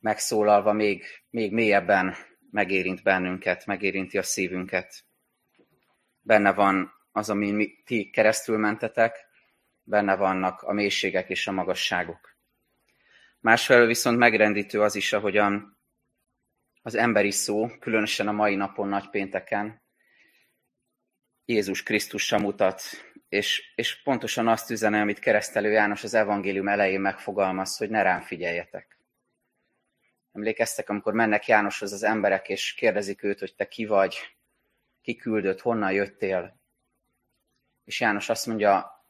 megszólalva 0.00 0.72
még, 0.72 1.04
még 1.30 1.52
mélyebben 1.52 2.14
megérint 2.50 3.02
bennünket, 3.02 3.66
megérinti 3.66 4.18
a 4.18 4.22
szívünket. 4.22 5.04
Benne 6.20 6.52
van 6.52 6.92
az, 7.12 7.30
amin 7.30 7.82
ti 7.84 8.10
keresztül 8.10 8.58
mentetek, 8.58 9.26
benne 9.82 10.16
vannak 10.16 10.62
a 10.62 10.72
mélységek 10.72 11.28
és 11.28 11.46
a 11.46 11.52
magasságok. 11.52 12.35
Másfelől 13.46 13.86
viszont 13.86 14.18
megrendítő 14.18 14.82
az 14.82 14.94
is, 14.94 15.12
ahogyan 15.12 15.78
az 16.82 16.94
emberi 16.94 17.30
szó, 17.30 17.68
különösen 17.80 18.28
a 18.28 18.32
mai 18.32 18.54
napon, 18.54 18.88
nagypénteken, 18.88 19.82
Jézus 21.44 21.82
Krisztusra 21.82 22.38
mutat, 22.38 22.82
és, 23.28 23.72
és 23.74 24.02
pontosan 24.02 24.48
azt 24.48 24.70
üzene, 24.70 25.00
amit 25.00 25.18
keresztelő 25.18 25.70
János 25.70 26.04
az 26.04 26.14
evangélium 26.14 26.68
elején 26.68 27.00
megfogalmaz, 27.00 27.76
hogy 27.76 27.90
ne 27.90 28.02
rám 28.02 28.20
figyeljetek. 28.20 28.98
Emlékeztek, 30.32 30.88
amikor 30.88 31.12
mennek 31.12 31.46
Jánoshoz 31.46 31.92
az 31.92 32.02
emberek, 32.02 32.48
és 32.48 32.74
kérdezik 32.74 33.22
őt, 33.22 33.38
hogy 33.38 33.54
te 33.54 33.68
ki 33.68 33.84
vagy, 33.84 34.36
ki 35.02 35.16
küldött, 35.16 35.60
honnan 35.60 35.92
jöttél. 35.92 36.60
És 37.84 38.00
János 38.00 38.28
azt 38.28 38.46
mondja, 38.46 39.04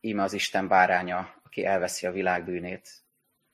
íme 0.00 0.22
az 0.22 0.32
Isten 0.32 0.68
báránya, 0.68 1.40
aki 1.42 1.64
elveszi 1.64 2.06
a 2.06 2.12
világ 2.12 2.44
bűnét 2.44 3.08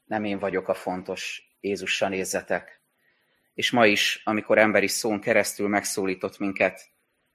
nem 0.06 0.25
én 0.25 0.38
vagyok 0.38 0.68
a 0.68 0.75
fontos, 0.75 1.42
Jézussal 1.60 2.08
nézzetek. 2.08 2.80
És 3.54 3.70
ma 3.70 3.86
is, 3.86 4.20
amikor 4.25 4.58
emberi 4.58 4.88
szón 4.88 5.20
keresztül 5.20 5.68
megszólított 5.68 6.38
minket, 6.38 6.88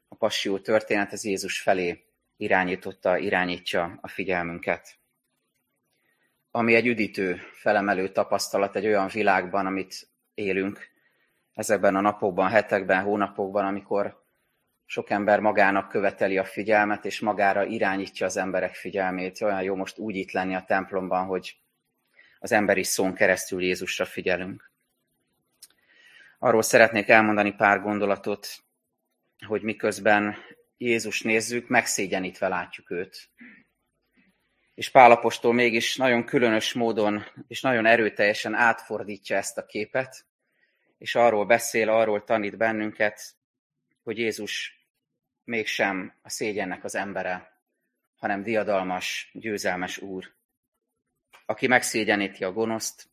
a 0.07 0.15
passió 0.15 0.59
történet 0.59 1.11
az 1.11 1.25
Jézus 1.25 1.61
felé 1.61 2.05
irányította, 2.37 3.17
irányítja 3.17 3.99
a 4.01 4.07
figyelmünket. 4.07 4.99
Ami 6.51 6.75
egy 6.75 6.87
üdítő, 6.87 7.35
felemelő 7.53 8.11
tapasztalat 8.11 8.75
egy 8.75 8.85
olyan 8.85 9.07
világban, 9.07 9.65
amit 9.65 10.09
élünk, 10.33 10.89
ezekben 11.53 11.95
a 11.95 12.01
napokban, 12.01 12.49
hetekben, 12.49 13.03
hónapokban, 13.03 13.65
amikor 13.65 14.23
sok 14.85 15.09
ember 15.09 15.39
magának 15.39 15.89
követeli 15.89 16.37
a 16.37 16.43
figyelmet, 16.43 17.05
és 17.05 17.19
magára 17.19 17.65
irányítja 17.65 18.25
az 18.25 18.37
emberek 18.37 18.75
figyelmét. 18.75 19.41
Olyan 19.41 19.61
jó 19.61 19.75
most 19.75 19.97
úgy 19.97 20.15
itt 20.15 20.31
lenni 20.31 20.55
a 20.55 20.63
templomban, 20.67 21.25
hogy 21.25 21.61
az 22.41 22.51
emberi 22.51 22.83
szón 22.83 23.13
keresztül 23.13 23.63
Jézusra 23.63 24.05
figyelünk. 24.05 24.71
Arról 26.39 26.62
szeretnék 26.62 27.10
elmondani 27.10 27.53
pár 27.53 27.81
gondolatot, 27.81 28.48
hogy 29.45 29.62
miközben 29.62 30.36
Jézus 30.77 31.21
nézzük, 31.21 31.67
megszégyenítve 31.67 32.48
látjuk 32.48 32.91
őt. 32.91 33.29
És 34.74 34.89
Pálapostól 34.89 35.53
mégis 35.53 35.95
nagyon 35.95 36.25
különös 36.25 36.74
módon 36.74 37.25
és 37.48 37.62
nagyon 37.62 37.86
erőteljesen 37.86 38.53
átfordítja 38.53 39.38
ezt 39.38 39.57
a 39.57 39.65
képet, 39.65 40.25
és 40.98 41.15
arról 41.15 41.45
beszél, 41.45 41.89
arról 41.89 42.24
tanít 42.24 42.57
bennünket, 42.57 43.36
hogy 44.03 44.17
Jézus 44.17 44.86
mégsem 45.43 46.13
a 46.21 46.29
szégyennek 46.29 46.83
az 46.83 46.95
embere, 46.95 47.62
hanem 48.15 48.43
diadalmas, 48.43 49.29
győzelmes 49.33 49.98
úr, 49.98 50.33
aki 51.51 51.67
megszégyeníti 51.67 52.43
a 52.43 52.51
gonoszt, 52.51 53.10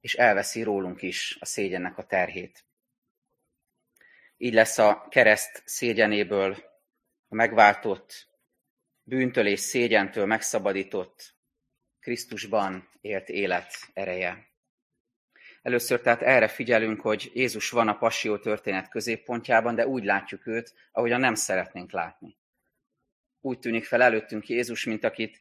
és 0.00 0.14
elveszi 0.14 0.62
rólunk 0.62 1.02
is 1.02 1.36
a 1.40 1.44
szégyennek 1.44 1.98
a 1.98 2.06
terhét. 2.06 2.64
Így 4.36 4.54
lesz 4.54 4.78
a 4.78 5.06
kereszt 5.10 5.62
szégyenéből 5.64 6.56
a 7.28 7.34
megváltott, 7.34 8.28
bűntől 9.02 9.46
és 9.46 9.60
szégyentől 9.60 10.26
megszabadított, 10.26 11.34
Krisztusban 12.00 12.88
élt 13.00 13.28
élet 13.28 13.74
ereje. 13.92 14.50
Először 15.62 16.00
tehát 16.00 16.22
erre 16.22 16.48
figyelünk, 16.48 17.00
hogy 17.00 17.30
Jézus 17.34 17.70
van 17.70 17.88
a 17.88 17.98
passió 17.98 18.38
történet 18.38 18.88
középpontjában, 18.88 19.74
de 19.74 19.86
úgy 19.86 20.04
látjuk 20.04 20.46
őt, 20.46 20.74
ahogyan 20.92 21.20
nem 21.20 21.34
szeretnénk 21.34 21.92
látni. 21.92 22.36
Úgy 23.40 23.58
tűnik 23.58 23.84
fel 23.84 24.02
előttünk 24.02 24.48
Jézus, 24.48 24.84
mint 24.84 25.04
akit 25.04 25.40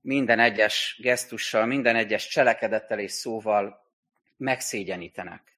minden 0.00 0.38
egyes 0.38 0.98
gesztussal, 1.02 1.66
minden 1.66 1.96
egyes 1.96 2.28
cselekedettel 2.28 2.98
és 2.98 3.12
szóval 3.12 3.84
megszégyenítenek. 4.36 5.56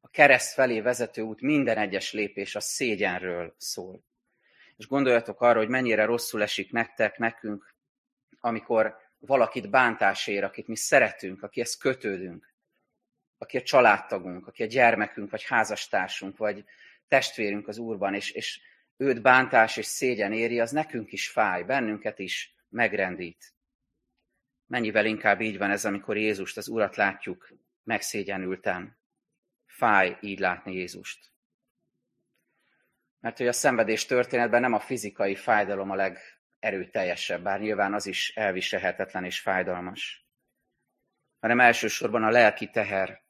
A 0.00 0.08
kereszt 0.08 0.52
felé 0.52 0.80
vezető 0.80 1.22
út 1.22 1.40
minden 1.40 1.78
egyes 1.78 2.12
lépés 2.12 2.54
a 2.54 2.60
szégyenről 2.60 3.54
szól. 3.58 4.02
És 4.76 4.86
gondoljatok 4.86 5.40
arra, 5.40 5.58
hogy 5.58 5.68
mennyire 5.68 6.04
rosszul 6.04 6.42
esik 6.42 6.72
nektek, 6.72 7.18
nekünk, 7.18 7.74
amikor 8.40 8.96
valakit 9.18 9.70
bántás 9.70 10.26
ér, 10.26 10.44
akit 10.44 10.66
mi 10.66 10.76
szeretünk, 10.76 11.42
akihez 11.42 11.76
kötődünk, 11.76 12.54
aki 13.38 13.56
a 13.56 13.62
családtagunk, 13.62 14.46
aki 14.46 14.62
a 14.62 14.66
gyermekünk, 14.66 15.30
vagy 15.30 15.44
házastársunk, 15.44 16.36
vagy 16.36 16.64
testvérünk 17.08 17.68
az 17.68 17.78
Úrban, 17.78 18.14
és, 18.14 18.30
és 18.30 18.60
őt 18.96 19.22
bántás 19.22 19.76
és 19.76 19.86
szégyen 19.86 20.32
éri, 20.32 20.60
az 20.60 20.70
nekünk 20.70 21.12
is 21.12 21.28
fáj, 21.28 21.62
bennünket 21.62 22.18
is 22.18 22.54
megrendít. 22.68 23.54
Mennyivel 24.70 25.06
inkább 25.06 25.40
így 25.40 25.58
van 25.58 25.70
ez, 25.70 25.84
amikor 25.84 26.16
Jézust, 26.16 26.56
az 26.56 26.68
Urat 26.68 26.96
látjuk 26.96 27.52
megszégyenülten. 27.82 28.98
Fáj 29.66 30.18
így 30.20 30.38
látni 30.38 30.74
Jézust. 30.74 31.32
Mert 33.20 33.36
hogy 33.36 33.46
a 33.46 33.52
szenvedés 33.52 34.06
történetben 34.06 34.60
nem 34.60 34.72
a 34.72 34.80
fizikai 34.80 35.34
fájdalom 35.34 35.90
a 35.90 35.94
legerőteljesebb, 35.94 37.42
bár 37.42 37.60
nyilván 37.60 37.94
az 37.94 38.06
is 38.06 38.36
elviselhetetlen 38.36 39.24
és 39.24 39.40
fájdalmas, 39.40 40.26
hanem 41.40 41.60
elsősorban 41.60 42.22
a 42.22 42.30
lelki 42.30 42.70
teher, 42.70 43.22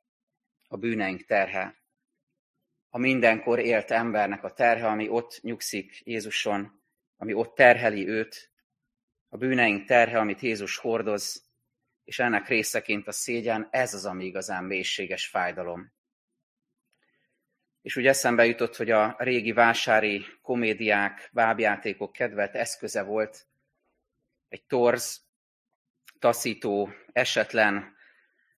a 0.68 0.76
bűneink 0.76 1.25
terhe, 1.25 1.82
a 2.88 2.99
mindenkor 2.99 3.59
élt 3.59 3.90
embernek 3.90 4.44
a 4.44 4.52
terhe, 4.52 4.87
ami 4.87 5.09
ott 5.09 5.40
nyugszik 5.42 6.00
Jézuson, 6.04 6.82
ami 7.16 7.32
ott 7.32 7.54
terheli 7.54 8.09
őt, 8.09 8.50
a 9.33 9.37
bűneink 9.37 9.87
terhe, 9.87 10.19
amit 10.19 10.41
Jézus 10.41 10.77
hordoz, 10.77 11.49
és 12.05 12.19
ennek 12.19 12.49
részeként 12.49 13.07
a 13.07 13.13
szégyen, 13.13 13.69
ez 13.71 13.95
az, 13.95 14.07
ami 14.07 14.25
igazán 14.25 14.65
mélységes 14.65 15.27
fájdalom. 15.27 15.93
És 17.83 17.97
úgy 17.97 18.07
eszembe 18.07 18.47
jutott, 18.47 18.77
hogy 18.77 18.91
a 18.91 19.15
régi 19.19 19.53
vásári 19.53 20.25
komédiák, 20.43 21.31
bábjátékok 21.33 22.13
kedvelt 22.13 22.55
eszköze 22.55 23.03
volt 23.03 23.47
egy 24.49 24.65
torz, 24.65 25.29
taszító, 26.19 26.91
esetlen, 27.13 27.97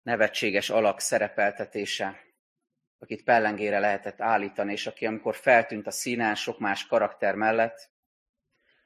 nevetséges 0.01 0.69
alak 0.69 0.99
szerepeltetése, 0.99 2.21
akit 2.97 3.23
pellengére 3.23 3.79
lehetett 3.79 4.21
állítani, 4.21 4.71
és 4.71 4.87
aki 4.87 5.05
amikor 5.05 5.35
feltűnt 5.35 5.87
a 5.87 5.91
színen 5.91 6.35
sok 6.35 6.59
más 6.59 6.85
karakter 6.85 7.35
mellett, 7.35 7.91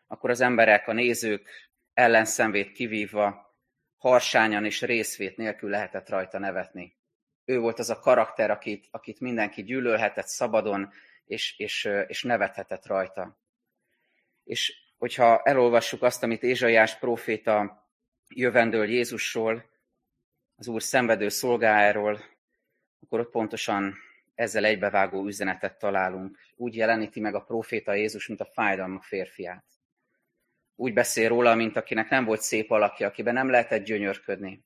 akkor 0.07 0.29
az 0.29 0.41
emberek, 0.41 0.87
a 0.87 0.93
nézők 0.93 1.66
ellenszenvét 1.97 2.71
kivívva, 2.71 3.55
harsányan 3.97 4.65
és 4.65 4.81
részvét 4.81 5.37
nélkül 5.37 5.69
lehetett 5.69 6.09
rajta 6.09 6.39
nevetni. 6.39 6.95
Ő 7.45 7.59
volt 7.59 7.79
az 7.79 7.89
a 7.89 7.99
karakter, 7.99 8.51
akit, 8.51 8.87
akit 8.91 9.19
mindenki 9.19 9.63
gyűlölhetett 9.63 10.27
szabadon, 10.27 10.91
és, 11.25 11.59
és, 11.59 11.89
és 12.07 12.23
nevethetett 12.23 12.85
rajta. 12.85 13.37
És 14.43 14.73
hogyha 14.97 15.41
elolvassuk 15.43 16.01
azt, 16.01 16.23
amit 16.23 16.43
Ézsaiás 16.43 16.97
próféta 16.97 17.85
jövendől 18.27 18.89
Jézusról, 18.89 19.69
az 20.55 20.67
Úr 20.67 20.81
szenvedő 20.81 21.29
szolgájáról, 21.29 22.19
akkor 22.99 23.19
ott 23.19 23.31
pontosan 23.31 23.95
ezzel 24.35 24.65
egybevágó 24.65 25.25
üzenetet 25.25 25.79
találunk. 25.79 26.37
Úgy 26.55 26.75
jeleníti 26.75 27.19
meg 27.19 27.35
a 27.35 27.43
próféta 27.43 27.93
Jézus, 27.93 28.27
mint 28.27 28.41
a 28.41 28.51
fájdalmak 28.53 29.03
férfiát. 29.03 29.76
Úgy 30.79 30.93
beszél 30.93 31.29
róla, 31.29 31.55
mint 31.55 31.75
akinek 31.75 32.09
nem 32.09 32.25
volt 32.25 32.41
szép 32.41 32.71
alakja, 32.71 33.07
akiben 33.07 33.33
nem 33.33 33.49
lehetett 33.49 33.83
gyönyörködni. 33.83 34.65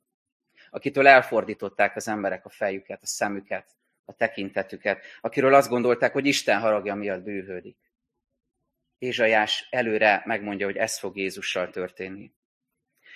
Akitől 0.70 1.08
elfordították 1.08 1.96
az 1.96 2.08
emberek 2.08 2.46
a 2.46 2.50
fejüket, 2.50 3.02
a 3.02 3.06
szemüket, 3.06 3.70
a 4.06 4.14
tekintetüket, 4.14 5.06
akiről 5.22 5.54
azt 5.54 5.70
gondolták, 5.70 6.14
hogy 6.14 6.26
Isten 6.26 6.60
haragja 6.60 6.96
miatt 6.96 7.24
bűvődik. 7.24 7.78
Ézsajás 8.98 9.68
előre 9.70 10.22
megmondja, 10.26 10.66
hogy 10.66 10.78
ez 10.78 11.00
fog 11.00 11.18
Jézussal 11.18 11.70
történni. 11.70 12.32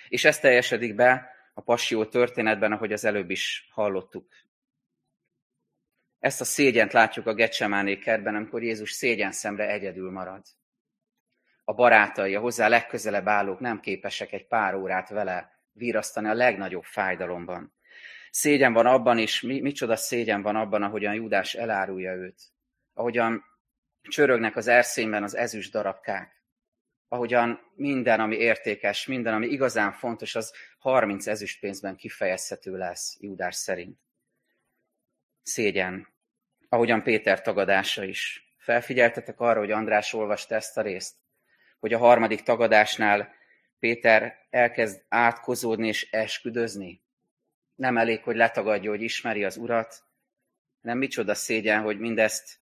És 0.08 0.24
ez 0.24 0.38
teljesedik 0.38 0.94
be 0.94 1.30
a 1.54 1.60
passió 1.60 2.04
történetben, 2.04 2.72
ahogy 2.72 2.92
az 2.92 3.04
előbb 3.04 3.30
is 3.30 3.68
hallottuk. 3.70 4.28
Ezt 6.18 6.40
a 6.40 6.44
szégyent 6.44 6.92
látjuk 6.92 7.26
a 7.26 7.34
Gecsemáné 7.34 7.98
kertben, 7.98 8.34
amikor 8.34 8.62
Jézus 8.62 8.90
szégyen 8.90 9.32
szemre 9.32 9.68
egyedül 9.68 10.10
marad. 10.10 10.42
A 11.68 11.74
barátai, 11.74 12.34
a 12.34 12.40
hozzá 12.40 12.68
legközelebb 12.68 13.28
állók 13.28 13.60
nem 13.60 13.80
képesek 13.80 14.32
egy 14.32 14.46
pár 14.46 14.74
órát 14.74 15.08
vele 15.08 15.50
virasztani 15.72 16.28
a 16.28 16.34
legnagyobb 16.34 16.84
fájdalomban. 16.84 17.74
Szégyen 18.30 18.72
van 18.72 18.86
abban 18.86 19.18
is, 19.18 19.40
mi, 19.40 19.60
micsoda 19.60 19.96
szégyen 19.96 20.42
van 20.42 20.56
abban, 20.56 20.82
ahogyan 20.82 21.14
Júdás 21.14 21.54
elárulja 21.54 22.12
őt. 22.12 22.42
Ahogyan 22.94 23.44
csörögnek 24.02 24.56
az 24.56 24.66
erszényben 24.66 25.22
az 25.22 25.36
ezüst 25.36 25.72
darabkák. 25.72 26.42
Ahogyan 27.08 27.60
minden, 27.74 28.20
ami 28.20 28.36
értékes, 28.36 29.06
minden, 29.06 29.34
ami 29.34 29.46
igazán 29.46 29.92
fontos, 29.92 30.34
az 30.34 30.52
30 30.78 31.26
ezüstpénzben 31.26 31.96
kifejezhető 31.96 32.76
lesz 32.76 33.16
Júdás 33.20 33.54
szerint. 33.54 33.98
Szégyen. 35.42 36.08
Ahogyan 36.68 37.02
Péter 37.02 37.42
tagadása 37.42 38.04
is. 38.04 38.54
Felfigyeltetek 38.56 39.40
arra, 39.40 39.58
hogy 39.58 39.70
András 39.70 40.12
olvasta 40.12 40.54
ezt 40.54 40.78
a 40.78 40.82
részt? 40.82 41.24
Hogy 41.78 41.92
a 41.92 41.98
harmadik 41.98 42.42
tagadásnál 42.42 43.34
Péter 43.78 44.46
elkezd 44.50 45.04
átkozódni 45.08 45.88
és 45.88 46.10
esküdözni? 46.10 47.02
Nem 47.74 47.96
elég, 47.96 48.22
hogy 48.22 48.36
letagadja, 48.36 48.90
hogy 48.90 49.02
ismeri 49.02 49.44
az 49.44 49.56
urat, 49.56 50.04
nem 50.80 50.98
micsoda 50.98 51.34
szégyen, 51.34 51.82
hogy 51.82 51.98
mindezt 51.98 52.60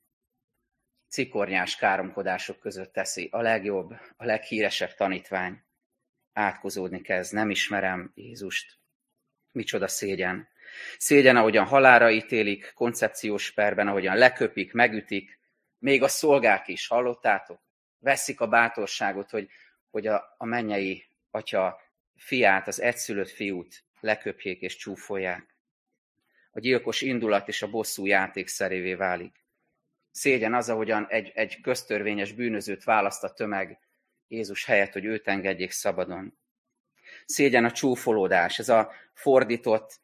cikornyás 1.07 1.75
káromkodások 1.75 2.59
között 2.59 2.93
teszi. 2.93 3.27
A 3.31 3.41
legjobb, 3.41 3.91
a 4.17 4.25
leghíresebb 4.25 4.93
tanítvány. 4.93 5.63
Átkozódni 6.33 7.01
kezd, 7.01 7.33
nem 7.33 7.49
ismerem 7.49 8.11
Jézust. 8.15 8.79
Micsoda 9.51 9.87
szégyen. 9.87 10.47
Szégyen, 10.97 11.35
ahogyan 11.35 11.65
halára 11.65 12.11
ítélik, 12.11 12.71
koncepciós 12.75 13.51
perben, 13.51 13.87
ahogyan 13.87 14.17
leköpik, 14.17 14.73
megütik, 14.73 15.39
még 15.77 16.03
a 16.03 16.07
szolgák 16.07 16.67
is, 16.67 16.87
hallottátok? 16.87 17.61
Veszik 18.03 18.39
a 18.39 18.47
bátorságot, 18.47 19.29
hogy, 19.29 19.49
hogy 19.89 20.07
a, 20.07 20.35
a 20.37 20.45
mennyei 20.45 21.05
atya 21.31 21.79
fiát, 22.15 22.67
az 22.67 22.81
egyszülött 22.81 23.29
fiút 23.29 23.83
leköpjék 23.99 24.61
és 24.61 24.75
csúfolják. 24.75 25.55
A 26.51 26.59
gyilkos 26.59 27.01
indulat 27.01 27.47
és 27.47 27.61
a 27.61 27.69
bosszú 27.69 28.05
játék 28.05 28.47
szerévé 28.47 28.93
válik. 28.93 29.45
Szégyen 30.11 30.53
az, 30.53 30.69
ahogyan 30.69 31.05
egy, 31.09 31.31
egy 31.35 31.61
köztörvényes 31.61 32.31
bűnözőt 32.31 32.83
választ 32.83 33.23
a 33.23 33.33
tömeg 33.33 33.79
Jézus 34.27 34.65
helyett, 34.65 34.93
hogy 34.93 35.05
őt 35.05 35.27
engedjék 35.27 35.71
szabadon. 35.71 36.37
Szégyen 37.25 37.65
a 37.65 37.71
csúfolódás, 37.71 38.59
ez 38.59 38.69
a 38.69 38.91
fordított, 39.13 39.99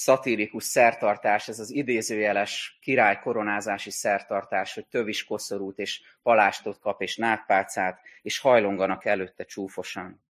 szatirikus 0.00 0.64
szertartás, 0.64 1.48
ez 1.48 1.58
az 1.58 1.70
idézőjeles 1.70 2.78
király 2.80 3.18
koronázási 3.18 3.90
szertartás, 3.90 4.74
hogy 4.74 4.86
tövis 4.86 5.24
koszorút 5.24 5.78
és 5.78 6.02
palástot 6.22 6.78
kap 6.78 7.02
és 7.02 7.16
nátpálcát, 7.16 8.00
és 8.22 8.38
hajlonganak 8.38 9.04
előtte 9.04 9.44
csúfosan. 9.44 10.22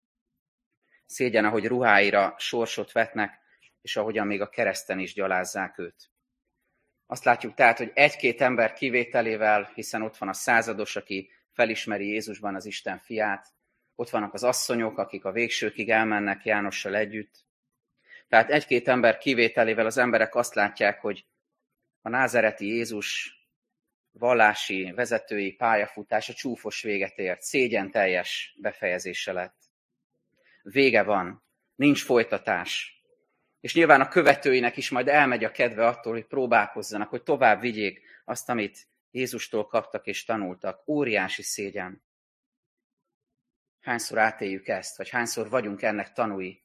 Szégyen, 1.07 1.45
ahogy 1.45 1.67
ruháira 1.67 2.35
sorsot 2.39 2.93
vetnek, 2.93 3.39
és 3.83 3.97
ahogyan 3.97 4.27
még 4.27 4.41
a 4.41 4.49
kereszten 4.49 4.99
is 4.99 5.15
gyalázzák 5.15 5.79
őt. 5.79 6.11
Azt 7.07 7.25
látjuk 7.25 7.55
tehát, 7.55 7.79
hogy 7.79 7.91
egy-két 7.95 8.41
ember 8.41 8.73
kivételével, 8.73 9.71
hiszen 9.75 10.03
ott 10.03 10.17
van 10.17 10.29
a 10.29 10.33
százados, 10.33 10.97
aki 10.97 11.31
felismeri 11.53 12.09
Jézusban 12.09 12.55
az 12.55 12.67
Isten 12.67 12.99
fiát, 12.99 13.47
ott 13.95 14.11
vannak 14.11 14.35
az 14.35 14.45
asszonyok, 14.45 14.99
akik 14.99 15.25
a 15.25 15.33
végsőkig 15.33 15.91
elmennek 15.91 16.45
Jánossal 16.45 16.97
együtt. 16.97 17.49
Tehát 18.31 18.51
egy-két 18.51 18.89
ember 18.89 19.19
kivételével 19.19 19.87
az 19.87 19.97
emberek 19.97 20.35
azt 20.35 20.55
látják, 20.55 21.01
hogy 21.01 21.27
a 22.03 22.09
názereti 22.09 22.67
Jézus 22.67 23.39
vallási, 24.11 24.93
vezetői 24.95 25.53
pályafutása 25.53 26.33
csúfos 26.33 26.83
véget 26.83 27.19
ért, 27.19 27.43
szégyen 27.43 27.91
teljes 27.91 28.57
befejezése 28.61 29.33
lett. 29.33 29.57
Vége 30.63 31.03
van, 31.03 31.45
nincs 31.75 32.05
folytatás. 32.05 33.03
És 33.61 33.75
nyilván 33.75 34.01
a 34.01 34.09
követőinek 34.09 34.77
is 34.77 34.91
majd 34.91 35.09
elmegy 35.09 35.45
a 35.45 35.51
kedve 35.51 35.87
attól, 35.87 36.13
hogy 36.13 36.27
próbálkozzanak, 36.27 37.09
hogy 37.09 37.23
tovább 37.23 37.61
vigyék 37.61 38.01
azt, 38.25 38.49
amit 38.49 38.89
Jézustól 39.11 39.67
kaptak 39.67 40.07
és 40.07 40.25
tanultak. 40.25 40.89
Óriási 40.89 41.43
szégyen. 41.43 42.03
Hányszor 43.81 44.19
átéljük 44.19 44.69
ezt, 44.69 44.97
vagy 44.97 45.09
hányszor 45.09 45.49
vagyunk 45.49 45.83
ennek 45.83 46.13
tanúi? 46.13 46.63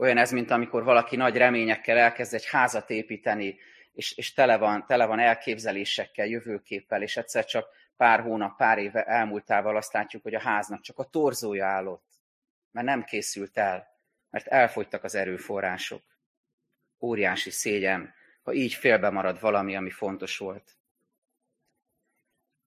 Olyan 0.00 0.16
ez, 0.16 0.30
mint 0.30 0.50
amikor 0.50 0.84
valaki 0.84 1.16
nagy 1.16 1.36
reményekkel 1.36 1.98
elkezd 1.98 2.34
egy 2.34 2.46
házat 2.46 2.90
építeni, 2.90 3.58
és, 3.92 4.12
és 4.16 4.32
tele, 4.32 4.56
van, 4.56 4.86
tele 4.86 5.06
van 5.06 5.18
elképzelésekkel, 5.18 6.26
jövőképpel, 6.26 7.02
és 7.02 7.16
egyszer 7.16 7.44
csak 7.44 7.68
pár 7.96 8.20
hónap, 8.20 8.56
pár 8.56 8.78
éve 8.78 9.04
elmúltával 9.04 9.76
azt 9.76 9.92
látjuk, 9.92 10.22
hogy 10.22 10.34
a 10.34 10.40
háznak 10.40 10.80
csak 10.80 10.98
a 10.98 11.04
torzója 11.04 11.66
állott, 11.66 12.06
mert 12.70 12.86
nem 12.86 13.04
készült 13.04 13.58
el, 13.58 13.88
mert 14.30 14.46
elfogytak 14.46 15.04
az 15.04 15.14
erőforrások. 15.14 16.02
Óriási 17.00 17.50
szégyen, 17.50 18.14
ha 18.42 18.52
így 18.52 18.74
félbe 18.74 19.10
marad 19.10 19.40
valami, 19.40 19.76
ami 19.76 19.90
fontos 19.90 20.38
volt. 20.38 20.76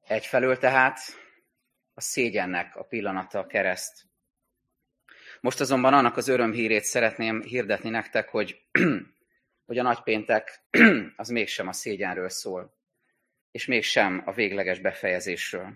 Egyfelől 0.07 0.57
tehát 0.57 0.99
a 1.93 2.01
szégyennek 2.01 2.75
a 2.75 2.83
pillanata 2.83 3.39
a 3.39 3.45
kereszt. 3.45 4.11
Most 5.43 5.60
azonban 5.60 5.93
annak 5.93 6.17
az 6.17 6.27
örömhírét 6.27 6.84
szeretném 6.84 7.41
hirdetni 7.41 7.89
nektek, 7.89 8.29
hogy, 8.29 8.62
hogy 9.67 9.77
a 9.77 9.84
nagypéntek 9.84 10.63
az 11.15 11.29
mégsem 11.29 11.67
a 11.67 11.73
szégyenről 11.73 12.29
szól, 12.29 12.77
és 13.51 13.65
mégsem 13.65 14.21
a 14.25 14.34
végleges 14.34 14.79
befejezésről. 14.79 15.73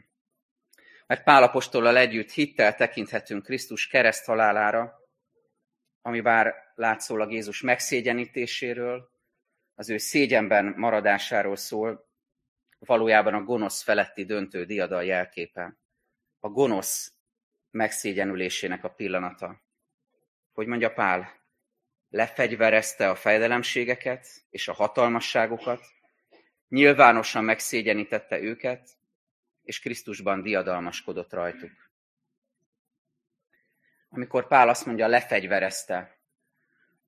Mert 1.07 1.23
Pálapostollal 1.23 1.97
együtt 1.97 2.31
hittel 2.31 2.75
tekinthetünk 2.75 3.43
Krisztus 3.43 3.87
kereszthalálára, 3.87 4.99
ami 6.01 6.21
bár 6.21 6.53
látszólag 6.75 7.31
Jézus 7.31 7.61
megszégyenítéséről, 7.61 9.09
az 9.75 9.89
ő 9.89 9.97
szégyenben 9.97 10.73
maradásáról 10.77 11.55
szól, 11.55 12.09
valójában 12.79 13.33
a 13.33 13.43
gonosz 13.43 13.81
feletti 13.81 14.25
döntő 14.25 14.65
diadal 14.65 15.03
jelképe. 15.03 15.77
A 16.39 16.49
gonosz 16.49 17.16
megszégyenülésének 17.77 18.83
a 18.83 18.89
pillanata. 18.89 19.61
Hogy 20.51 20.67
mondja 20.67 20.93
Pál, 20.93 21.33
lefegyverezte 22.09 23.09
a 23.09 23.15
fejdelemségeket 23.15 24.27
és 24.49 24.67
a 24.67 24.73
hatalmasságokat, 24.73 25.81
nyilvánosan 26.67 27.43
megszégyenítette 27.43 28.39
őket, 28.39 28.89
és 29.61 29.79
Krisztusban 29.79 30.41
diadalmaskodott 30.41 31.33
rajtuk. 31.33 31.71
Amikor 34.09 34.47
Pál 34.47 34.69
azt 34.69 34.85
mondja, 34.85 35.07
lefegyverezte, 35.07 36.17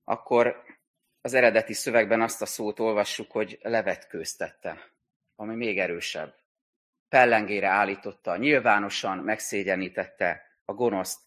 akkor 0.03 0.63
az 1.21 1.33
eredeti 1.33 1.73
szövegben 1.73 2.21
azt 2.21 2.41
a 2.41 2.45
szót 2.45 2.79
olvassuk, 2.79 3.31
hogy 3.31 3.59
levetkőztette, 3.61 4.91
ami 5.35 5.55
még 5.55 5.79
erősebb. 5.79 6.35
Pellengére 7.09 7.67
állította, 7.67 8.37
nyilvánosan 8.37 9.17
megszégyenítette 9.17 10.48
a 10.69 10.73
gonoszt, 10.73 11.19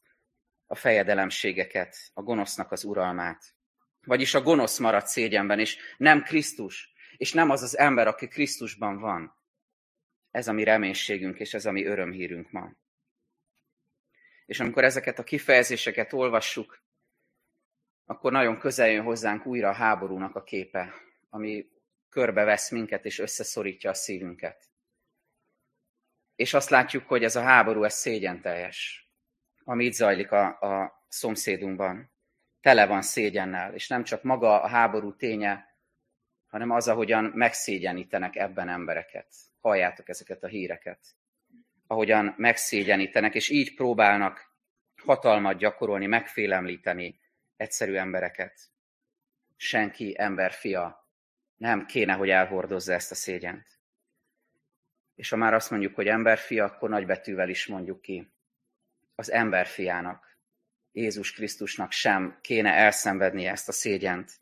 a 0.67 0.75
fejedelemségeket, 0.75 1.97
a 2.13 2.23
gonosznak 2.23 2.73
az 2.73 2.85
uralmát. 2.85 3.55
Vagyis 4.01 4.35
a 4.35 4.43
gonosz 4.43 4.79
maradt 4.79 5.07
szégyenben, 5.07 5.59
és 5.59 5.79
nem 5.97 6.23
Krisztus, 6.23 6.93
és 7.17 7.33
nem 7.33 7.51
az 7.51 7.63
az 7.63 7.79
ember, 7.79 8.07
aki 8.07 8.29
Krisztusban 8.29 8.99
van. 8.99 9.37
Ez 10.31 10.49
a 10.49 10.53
mi 10.53 10.65
reménységünk, 10.65 11.39
és 11.39 11.55
ez 11.55 11.67
a 11.67 11.71
mi 11.71 11.85
örömhírünk 11.85 12.51
ma. 12.51 12.73
És 14.47 14.61
amikor 14.61 14.85
ezeket 14.85 15.19
a 15.19 15.25
kifejezéseket 15.25 16.13
olvassuk, 16.13 16.83
akkor 18.05 18.33
nagyon 18.33 18.59
közel 18.59 18.89
jön 18.89 19.05
hozzánk 19.05 19.47
újra 19.47 19.69
a 19.69 19.75
háborúnak 19.75 20.37
a 20.37 20.43
képe, 20.43 20.95
ami 21.29 21.67
körbevesz 22.09 22.71
minket 22.71 23.05
és 23.05 23.19
összeszorítja 23.19 23.91
a 23.91 23.95
szívünket. 23.95 24.71
És 26.35 26.55
azt 26.55 26.71
látjuk, 26.71 27.09
hogy 27.09 27.25
ez 27.25 27.37
a 27.37 27.43
háború, 27.43 27.85
ez 27.85 27.95
szégyen 27.95 28.41
ami 29.65 29.85
itt 29.85 29.93
zajlik 29.93 30.33
a, 30.33 30.47
a 30.47 31.05
szomszédunkban. 31.09 32.11
Tele 32.61 32.87
van 32.87 33.03
szégyennel, 33.03 33.75
és 33.75 33.89
nem 33.89 34.05
csak 34.05 34.23
maga 34.23 34.63
a 34.63 34.67
háború 34.67 35.17
ténye, 35.17 35.77
hanem 36.47 36.71
az, 36.71 36.89
ahogyan 36.89 37.25
megszégyenítenek 37.25 38.37
ebben 38.37 38.69
embereket. 38.69 39.27
Halljátok 39.61 40.09
ezeket 40.09 40.43
a 40.43 40.47
híreket 40.47 40.99
ahogyan 41.93 42.35
megszégyenítenek, 42.37 43.35
és 43.35 43.49
így 43.49 43.75
próbálnak 43.75 44.51
hatalmat 45.05 45.57
gyakorolni, 45.57 46.07
megfélemlíteni 46.07 47.21
egyszerű 47.57 47.95
embereket. 47.95 48.61
Senki 49.57 50.15
emberfia 50.19 51.09
nem 51.57 51.87
kéne, 51.87 52.13
hogy 52.13 52.31
elhordozza 52.31 52.93
ezt 52.93 53.11
a 53.11 53.15
szégyent. 53.15 53.67
És 55.15 55.29
ha 55.29 55.37
már 55.37 55.55
azt 55.55 55.71
mondjuk, 55.71 55.95
hogy 55.95 56.07
emberfia, 56.07 56.65
akkor 56.65 56.89
nagybetűvel 56.89 57.49
is 57.49 57.67
mondjuk 57.67 58.01
ki. 58.01 58.32
Az 59.15 59.31
emberfiának, 59.31 60.39
Jézus 60.93 61.33
Krisztusnak 61.33 61.93
sem 61.93 62.39
kéne 62.41 62.73
elszenvednie 62.73 63.51
ezt 63.51 63.69
a 63.69 63.73
szégyent, 63.73 64.33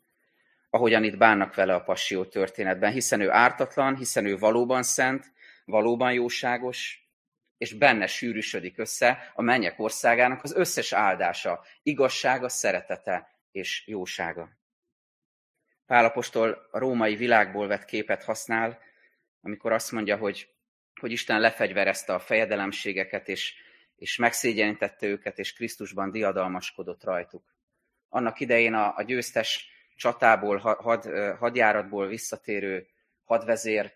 ahogyan 0.69 1.03
itt 1.03 1.17
bánnak 1.17 1.55
vele 1.55 1.73
a 1.73 1.83
passió 1.83 2.25
történetben, 2.25 2.91
hiszen 2.91 3.21
ő 3.21 3.31
ártatlan, 3.31 3.95
hiszen 3.95 4.25
ő 4.25 4.37
valóban 4.37 4.83
szent, 4.83 5.31
valóban 5.65 6.13
jóságos, 6.13 7.09
és 7.57 7.73
benne 7.73 8.07
sűrűsödik 8.07 8.77
össze 8.77 9.31
a 9.33 9.41
mennyek 9.41 9.79
országának 9.79 10.43
az 10.43 10.53
összes 10.53 10.93
áldása, 10.93 11.63
igazsága, 11.83 12.49
szeretete 12.49 13.29
és 13.51 13.87
jósága. 13.87 14.49
Pálapostól 15.85 16.67
a 16.71 16.77
római 16.77 17.15
világból 17.15 17.67
vett 17.67 17.85
képet 17.85 18.23
használ, 18.23 18.79
amikor 19.41 19.71
azt 19.71 19.91
mondja, 19.91 20.17
hogy, 20.17 20.49
hogy 20.99 21.11
Isten 21.11 21.39
lefegyverezte 21.39 22.13
a 22.13 22.19
fejedelemségeket, 22.19 23.27
és, 23.27 23.55
és 24.01 24.15
megszégyenítette 24.15 25.05
őket, 25.05 25.39
és 25.39 25.53
Krisztusban 25.53 26.11
diadalmaskodott 26.11 27.03
rajtuk. 27.03 27.55
Annak 28.09 28.39
idején 28.39 28.73
a, 28.73 28.97
a 28.97 29.01
győztes 29.01 29.69
csatából, 29.95 30.57
had, 30.57 31.03
hadjáratból 31.37 32.07
visszatérő 32.07 32.87
hadvezér 33.23 33.93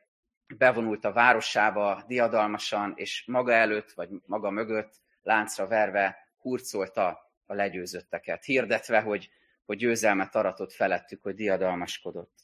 bevonult 0.58 1.06
a 1.06 1.12
városába 1.12 2.04
diadalmasan, 2.08 2.94
és 2.96 3.24
maga 3.28 3.52
előtt, 3.52 3.92
vagy 3.92 4.10
maga 4.26 4.50
mögött 4.50 4.94
láncra 5.22 5.68
verve 5.68 6.18
hurcolta 6.38 7.32
a 7.46 7.54
legyőzötteket, 7.54 8.44
hirdetve, 8.44 9.02
hogy, 9.02 9.30
hogy 9.66 9.78
győzelmet 9.78 10.36
aratott 10.36 10.74
felettük, 10.74 11.24
hogy 11.24 11.36
diadalmaskodott. 11.36 12.40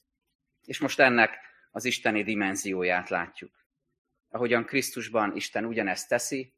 És 0.65 0.79
most 0.79 0.99
ennek 0.99 1.37
az 1.71 1.85
isteni 1.85 2.23
dimenzióját 2.23 3.09
látjuk. 3.09 3.65
Ahogyan 4.29 4.65
Krisztusban 4.65 5.35
Isten 5.35 5.65
ugyanezt 5.65 6.07
teszi, 6.07 6.53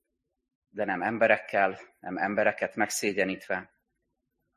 de 0.74 0.86
nem 0.86 1.02
emberekkel, 1.02 1.80
nem 2.00 2.18
embereket 2.18 2.76
megszégyenítve, 2.76 3.72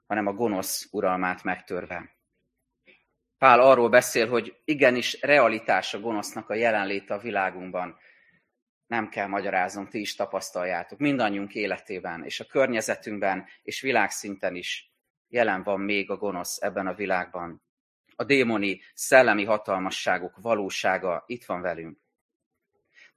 hanem 0.07 0.26
a 0.26 0.33
gonosz 0.33 0.88
uralmát 0.90 1.42
megtörve. 1.42 2.16
Pál 3.38 3.61
arról 3.61 3.88
beszél, 3.88 4.29
hogy 4.29 4.61
igenis 4.64 5.20
realitás 5.20 5.94
a 5.94 6.00
gonosznak 6.00 6.50
a 6.50 6.55
jelenléte 6.55 7.14
a 7.14 7.18
világunkban. 7.18 7.96
Nem 8.87 9.09
kell 9.09 9.26
magyaráznom, 9.26 9.88
ti 9.88 10.00
is 10.00 10.14
tapasztaljátok. 10.14 10.98
Mindannyiunk 10.98 11.55
életében, 11.55 12.24
és 12.24 12.40
a 12.40 12.44
környezetünkben, 12.44 13.46
és 13.62 13.81
világszinten 13.81 14.55
is 14.55 14.92
jelen 15.29 15.62
van 15.62 15.81
még 15.81 16.11
a 16.11 16.16
gonosz 16.16 16.62
ebben 16.62 16.87
a 16.87 16.94
világban. 16.94 17.62
A 18.16 18.24
démoni, 18.24 18.81
szellemi 18.94 19.44
hatalmasságok 19.44 20.37
valósága 20.40 21.24
itt 21.26 21.44
van 21.44 21.61
velünk. 21.61 21.98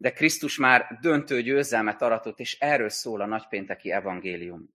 De 0.01 0.11
Krisztus 0.11 0.57
már 0.57 0.97
döntő 1.01 1.41
győzelmet 1.41 2.01
aratott, 2.01 2.39
és 2.39 2.59
erről 2.59 2.89
szól 2.89 3.21
a 3.21 3.25
nagypénteki 3.25 3.91
evangélium. 3.91 4.73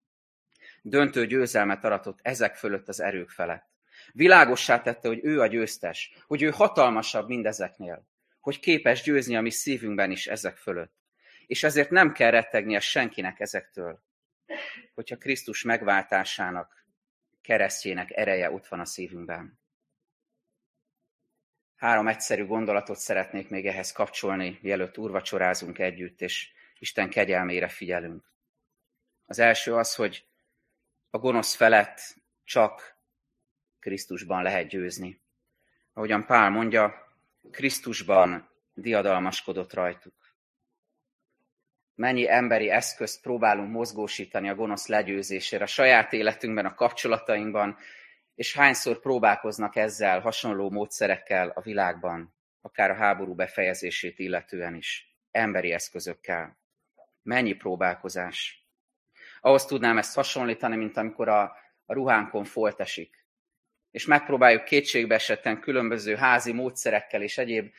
Döntő 0.83 1.27
győzelmet 1.27 1.85
aratott 1.85 2.19
ezek 2.23 2.57
fölött 2.57 2.89
az 2.89 3.01
erők 3.01 3.31
felett. 3.31 3.67
Világossá 4.13 4.81
tette, 4.81 5.09
hogy 5.09 5.21
ő 5.23 5.41
a 5.41 5.47
győztes, 5.47 6.13
hogy 6.27 6.43
ő 6.43 6.51
hatalmasabb 6.51 7.29
mindezeknél, 7.29 8.09
hogy 8.41 8.61
képes 8.61 9.03
győzni 9.03 9.37
a 9.37 9.41
mi 9.41 9.51
szívünkben 9.51 10.11
is 10.11 10.27
ezek 10.27 10.57
fölött. 10.57 10.95
És 11.47 11.63
ezért 11.63 11.91
nem 11.91 12.13
kell 12.13 12.31
rettegnie 12.31 12.81
senkinek 12.81 13.41
ezektől, 13.41 14.03
hogyha 14.95 15.17
Krisztus 15.17 15.63
megváltásának, 15.63 16.87
keresztjének 17.43 18.11
ereje 18.11 18.51
ott 18.51 18.67
van 18.67 18.81
a 18.81 18.85
szívünkben. 18.85 19.59
Három 21.85 22.09
egyszerű 22.09 22.47
gondolatot 22.47 22.97
szeretnék 22.97 23.49
még 23.49 23.67
ehhez 23.67 23.93
kapcsolni, 23.93 24.59
mielőtt 24.63 24.99
úrvacsorázunk 24.99 25.79
együtt, 25.79 26.21
és 26.21 26.53
Isten 26.79 27.11
kegyelmére 27.11 27.69
figyelünk. 27.69 28.33
Az 29.27 29.39
első 29.39 29.75
az, 29.75 29.95
hogy 29.95 30.27
a 31.11 31.19
gonosz 31.19 31.55
felett 31.55 32.17
csak 32.45 32.99
Krisztusban 33.81 34.43
lehet 34.43 34.69
győzni. 34.69 35.21
Ahogyan 35.93 36.27
Pál 36.27 36.51
mondja, 36.51 36.95
Krisztusban 37.51 38.51
diadalmaskodott 38.75 39.73
rajtuk. 39.73 40.37
Mennyi 41.95 42.31
emberi 42.31 42.71
eszközt 42.71 43.23
próbálunk 43.23 43.71
mozgósítani 43.71 44.49
a 44.49 44.55
gonosz 44.55 44.87
legyőzésére 44.87 45.65
a 45.65 45.67
saját 45.67 46.13
életünkben, 46.13 46.67
a 46.67 46.75
kapcsolatainkban, 46.75 47.79
és 48.35 48.55
hányszor 48.55 49.01
próbálkoznak 49.01 49.77
ezzel 49.77 50.21
hasonló 50.21 50.71
módszerekkel 50.71 51.49
a 51.49 51.61
világban, 51.61 52.35
akár 52.61 52.91
a 52.91 52.95
háború 52.95 53.35
befejezését 53.35 54.19
illetően 54.19 54.75
is, 54.75 55.17
emberi 55.31 55.73
eszközökkel. 55.73 56.59
Mennyi 57.23 57.53
próbálkozás. 57.53 58.67
Ahhoz 59.41 59.65
tudnám 59.65 59.99
ezt 59.99 60.15
hasonlítani, 60.15 60.77
mint 60.77 60.97
amikor 60.97 61.29
a, 61.29 61.43
a 61.85 61.93
ruhánkon 61.93 62.45
folt 62.45 62.81
esik, 62.81 63.27
és 63.91 64.07
megpróbáljuk 64.07 64.65
kétségbe 64.65 65.15
esetten 65.15 65.61
különböző 65.61 66.15
házi 66.15 66.53
módszerekkel 66.53 67.23
és 67.23 67.39
egyéb 67.39 67.73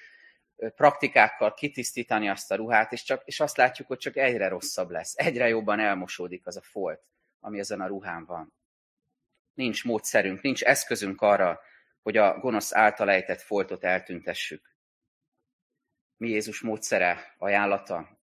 praktikákkal 0.56 1.54
kitisztítani 1.54 2.30
azt 2.30 2.52
a 2.52 2.56
ruhát, 2.56 2.92
és, 2.92 3.04
csak, 3.04 3.22
és 3.26 3.40
azt 3.40 3.58
látjuk, 3.58 3.88
hogy 3.88 3.98
csak 3.98 4.18
egyre 4.18 4.48
rosszabb 4.48 4.90
lesz, 4.90 5.14
egyre 5.18 5.48
jobban 5.48 5.80
elmosódik 5.80 6.48
az 6.48 6.58
a 6.58 6.62
folt, 6.62 7.02
ami 7.40 7.60
ezen 7.60 7.82
a 7.82 7.88
ruhán 7.88 8.26
van. 8.26 8.54
Nincs 9.56 9.84
módszerünk, 9.84 10.42
nincs 10.42 10.64
eszközünk 10.64 11.22
arra, 11.22 11.62
hogy 12.02 12.18
a 12.18 12.40
gonosz 12.40 12.74
által 12.74 13.10
ejtett 13.10 13.42
foltot 13.42 13.84
eltüntessük. 13.84 14.76
Mi 16.18 16.30
Jézus 16.30 16.62
módszere, 16.62 17.36
ajánlata? 17.38 18.20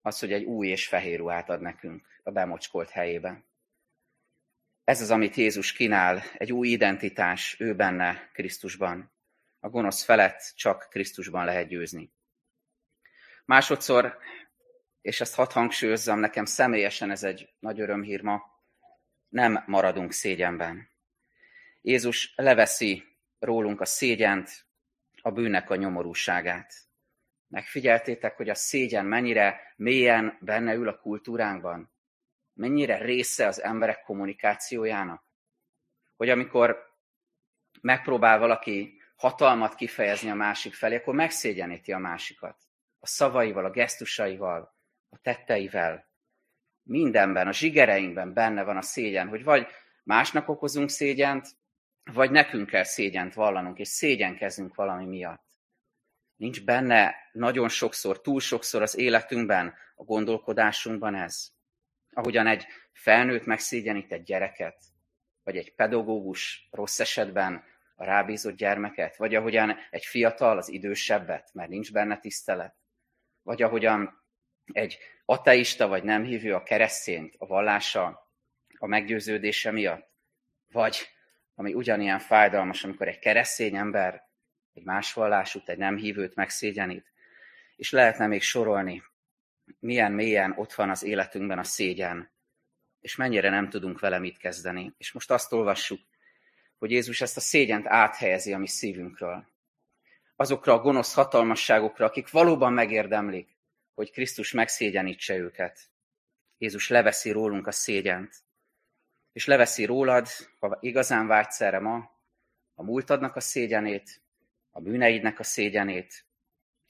Az, 0.00 0.18
hogy 0.18 0.32
egy 0.32 0.44
új 0.44 0.68
és 0.68 0.88
fehér 0.88 1.18
ruhát 1.18 1.48
ad 1.48 1.60
nekünk 1.60 2.06
a 2.22 2.30
bemocskolt 2.30 2.90
helyébe. 2.90 3.44
Ez 4.84 5.00
az, 5.00 5.10
amit 5.10 5.34
Jézus 5.34 5.72
kínál, 5.72 6.22
egy 6.34 6.52
új 6.52 6.68
identitás 6.68 7.60
ő 7.60 7.74
benne 7.74 8.30
Krisztusban. 8.32 9.12
A 9.60 9.68
gonosz 9.68 10.04
felett 10.04 10.52
csak 10.56 10.86
Krisztusban 10.90 11.44
lehet 11.44 11.68
győzni. 11.68 12.12
Másodszor, 13.44 14.18
és 15.00 15.20
ezt 15.20 15.34
hadd 15.34 15.52
hangsúlyozzam, 15.52 16.18
nekem 16.18 16.44
személyesen 16.44 17.10
ez 17.10 17.22
egy 17.22 17.54
nagy 17.58 17.80
örömhír 17.80 18.22
ma, 18.22 18.51
nem 19.32 19.62
maradunk 19.66 20.12
szégyenben. 20.12 20.88
Jézus 21.80 22.32
leveszi 22.36 23.04
rólunk 23.38 23.80
a 23.80 23.84
szégyent, 23.84 24.50
a 25.22 25.30
bűnnek 25.30 25.70
a 25.70 25.76
nyomorúságát. 25.76 26.74
Megfigyeltétek, 27.48 28.36
hogy 28.36 28.48
a 28.48 28.54
szégyen 28.54 29.04
mennyire 29.04 29.60
mélyen 29.76 30.38
benne 30.40 30.74
ül 30.74 30.88
a 30.88 30.98
kultúránkban? 30.98 31.92
Mennyire 32.52 32.98
része 32.98 33.46
az 33.46 33.62
emberek 33.62 34.02
kommunikációjának? 34.02 35.24
Hogy 36.16 36.28
amikor 36.28 36.96
megpróbál 37.80 38.38
valaki 38.38 39.00
hatalmat 39.16 39.74
kifejezni 39.74 40.30
a 40.30 40.34
másik 40.34 40.74
felé, 40.74 40.96
akkor 40.96 41.14
megszégyeníti 41.14 41.92
a 41.92 41.98
másikat. 41.98 42.56
A 42.98 43.06
szavaival, 43.06 43.64
a 43.64 43.70
gesztusaival, 43.70 44.74
a 45.08 45.18
tetteivel. 45.18 46.10
Mindenben, 46.82 47.46
a 47.46 47.52
zsigereinkben 47.52 48.32
benne 48.32 48.62
van 48.62 48.76
a 48.76 48.82
szégyen, 48.82 49.28
hogy 49.28 49.44
vagy 49.44 49.66
másnak 50.04 50.48
okozunk 50.48 50.88
szégyent, 50.88 51.48
vagy 52.12 52.30
nekünk 52.30 52.68
kell 52.68 52.84
szégyent 52.84 53.34
vallanunk, 53.34 53.78
és 53.78 53.88
szégyenkezünk 53.88 54.74
valami 54.74 55.06
miatt. 55.06 55.44
Nincs 56.36 56.64
benne 56.64 57.14
nagyon 57.32 57.68
sokszor, 57.68 58.20
túl 58.20 58.40
sokszor 58.40 58.82
az 58.82 58.96
életünkben, 58.96 59.74
a 59.94 60.04
gondolkodásunkban 60.04 61.14
ez. 61.14 61.50
Ahogyan 62.12 62.46
egy 62.46 62.66
felnőtt 62.92 63.44
megszégyenít 63.44 64.12
egy 64.12 64.22
gyereket, 64.22 64.82
vagy 65.42 65.56
egy 65.56 65.74
pedagógus 65.74 66.68
rossz 66.70 67.00
esetben 67.00 67.64
a 67.94 68.04
rábízott 68.04 68.56
gyermeket, 68.56 69.16
vagy 69.16 69.34
ahogyan 69.34 69.76
egy 69.90 70.04
fiatal 70.04 70.58
az 70.58 70.68
idősebbet, 70.68 71.50
mert 71.52 71.68
nincs 71.68 71.92
benne 71.92 72.18
tisztelet, 72.18 72.74
vagy 73.42 73.62
ahogyan 73.62 74.21
egy 74.72 74.98
ateista 75.24 75.88
vagy 75.88 76.02
nem 76.02 76.24
hívő 76.24 76.54
a 76.54 76.62
keresztényt, 76.62 77.34
a 77.38 77.46
vallása, 77.46 78.30
a 78.78 78.86
meggyőződése 78.86 79.70
miatt, 79.70 80.10
vagy 80.68 81.08
ami 81.54 81.74
ugyanilyen 81.74 82.18
fájdalmas, 82.18 82.84
amikor 82.84 83.08
egy 83.08 83.18
keresztény 83.18 83.76
ember 83.76 84.22
egy 84.72 84.84
más 84.84 85.12
vallásút, 85.12 85.68
egy 85.68 85.78
nem 85.78 85.96
hívőt 85.96 86.34
megszégyenít, 86.34 87.12
és 87.76 87.90
lehetne 87.90 88.26
még 88.26 88.42
sorolni, 88.42 89.02
milyen 89.78 90.12
mélyen 90.12 90.52
ott 90.56 90.72
van 90.72 90.90
az 90.90 91.02
életünkben 91.02 91.58
a 91.58 91.64
szégyen, 91.64 92.30
és 93.00 93.16
mennyire 93.16 93.50
nem 93.50 93.68
tudunk 93.68 94.00
vele 94.00 94.18
mit 94.18 94.38
kezdeni. 94.38 94.94
És 94.98 95.12
most 95.12 95.30
azt 95.30 95.52
olvassuk, 95.52 96.00
hogy 96.78 96.90
Jézus 96.90 97.20
ezt 97.20 97.36
a 97.36 97.40
szégyent 97.40 97.86
áthelyezi 97.86 98.52
a 98.52 98.58
mi 98.58 98.68
szívünkről. 98.68 99.46
Azokra 100.36 100.72
a 100.72 100.80
gonosz 100.80 101.14
hatalmasságokra, 101.14 102.06
akik 102.06 102.30
valóban 102.30 102.72
megérdemlik, 102.72 103.51
hogy 103.94 104.10
Krisztus 104.10 104.52
megszégyenítse 104.52 105.36
őket. 105.36 105.78
Jézus 106.58 106.88
leveszi 106.88 107.30
rólunk 107.30 107.66
a 107.66 107.72
szégyent, 107.72 108.34
és 109.32 109.46
leveszi 109.46 109.84
rólad, 109.84 110.26
ha 110.58 110.78
igazán 110.80 111.26
vágysz 111.26 111.60
erre 111.60 111.78
ma, 111.78 112.10
a 112.74 112.82
múltadnak 112.82 113.36
a 113.36 113.40
szégyenét, 113.40 114.22
a 114.70 114.80
bűneidnek 114.80 115.38
a 115.38 115.42
szégyenét, 115.42 116.24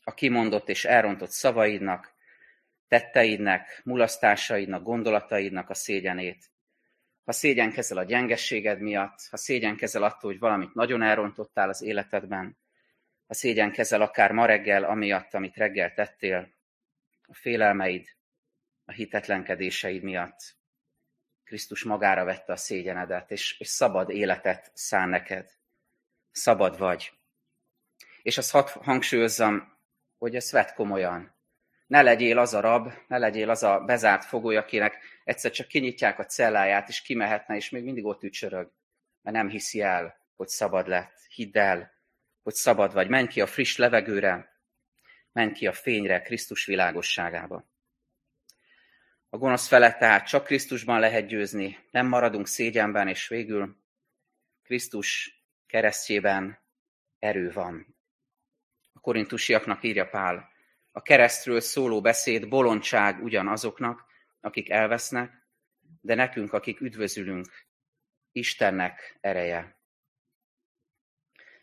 a 0.05 0.15
kimondott 0.15 0.69
és 0.69 0.85
elrontott 0.85 1.31
szavaidnak, 1.31 2.15
tetteidnek, 2.88 3.81
mulasztásaidnak, 3.85 4.83
gondolataidnak 4.83 5.71
a 5.71 5.75
szégyenét, 5.75 6.51
ha 7.25 7.33
szégyenkezel 7.33 7.99
a 7.99 8.05
gyengességed 8.05 8.81
miatt, 8.81 9.27
ha 9.31 9.37
szégyenkezel 9.37 10.03
attól, 10.03 10.31
hogy 10.31 10.41
valamit 10.41 10.75
nagyon 10.75 11.03
elrontottál 11.03 11.69
az 11.69 11.83
életedben, 11.83 12.59
ha 13.27 13.35
szégyenkezel 13.35 14.03
akár 14.03 14.33
ma 14.33 14.47
reggel, 14.47 14.85
amiatt, 14.85 15.35
amit 15.35 15.57
reggel 15.57 15.95
tettél, 15.95 16.49
a 17.33 17.35
félelmeid, 17.35 18.07
a 18.85 18.92
hitetlenkedéseid 18.92 20.03
miatt. 20.03 20.57
Krisztus 21.45 21.85
magára 21.85 22.25
vette 22.25 22.53
a 22.53 22.57
szégyenedet, 22.57 23.31
és, 23.31 23.59
és 23.59 23.68
szabad 23.68 24.11
életet 24.11 24.71
szán 24.75 25.09
neked. 25.09 25.51
Szabad 26.31 26.79
vagy. 26.79 27.12
És 28.23 28.38
azt 28.38 28.51
hadd 28.51 28.68
hangsúlyozzam, 28.68 29.79
hogy 30.18 30.37
ezt 30.37 30.51
vett 30.51 30.73
komolyan. 30.75 31.35
Ne 31.87 32.03
legyél 32.03 32.38
az 32.38 32.55
a 32.55 32.61
rab, 32.61 32.92
ne 33.09 33.18
legyél 33.18 33.51
az 33.51 33.62
a 33.62 33.81
bezárt 33.81 34.25
fogoly, 34.25 34.57
akinek 34.57 34.99
egyszer 35.25 35.51
csak 35.51 35.66
kinyitják 35.66 36.18
a 36.18 36.25
celláját, 36.25 36.88
és 36.88 37.03
kimehetne, 37.03 37.57
és 37.57 37.71
még 37.71 37.85
mindig 37.85 38.05
ott 38.05 38.23
ücsörög, 38.23 38.73
mert 39.23 39.37
nem 39.37 39.49
hiszi 39.49 39.81
el, 39.81 40.16
hogy 40.37 40.49
szabad 40.49 40.88
lett. 40.88 41.18
Hidd 41.29 41.59
el, 41.59 41.92
hogy 42.42 42.55
szabad 42.55 42.92
vagy. 42.92 43.09
Menj 43.09 43.27
ki 43.27 43.40
a 43.40 43.47
friss 43.47 43.77
levegőre, 43.77 44.52
menj 45.33 45.53
ki 45.53 45.66
a 45.66 45.73
fényre, 45.73 46.23
Krisztus 46.23 46.64
világosságába. 46.64 47.71
A 49.29 49.37
gonosz 49.37 49.68
felett 49.68 49.99
tehát 49.99 50.27
csak 50.27 50.45
Krisztusban 50.45 51.01
lehet 51.01 51.27
győzni, 51.27 51.79
nem 51.90 52.07
maradunk 52.07 52.47
szégyenben, 52.47 53.09
és 53.09 53.29
végül 53.29 53.77
Krisztus 54.62 55.40
keresztjében 55.66 56.59
erő 57.18 57.51
van. 57.53 57.97
A 58.92 59.01
korintusiaknak 59.01 59.83
írja 59.83 60.09
Pál, 60.09 60.51
a 60.92 61.03
keresztről 61.03 61.61
szóló 61.61 62.01
beszéd 62.01 62.49
bolondság 62.49 63.23
ugyanazoknak, 63.23 64.05
akik 64.40 64.71
elvesznek, 64.71 65.47
de 66.01 66.14
nekünk, 66.14 66.53
akik 66.53 66.81
üdvözülünk, 66.81 67.66
Istennek 68.33 69.18
ereje. 69.21 69.77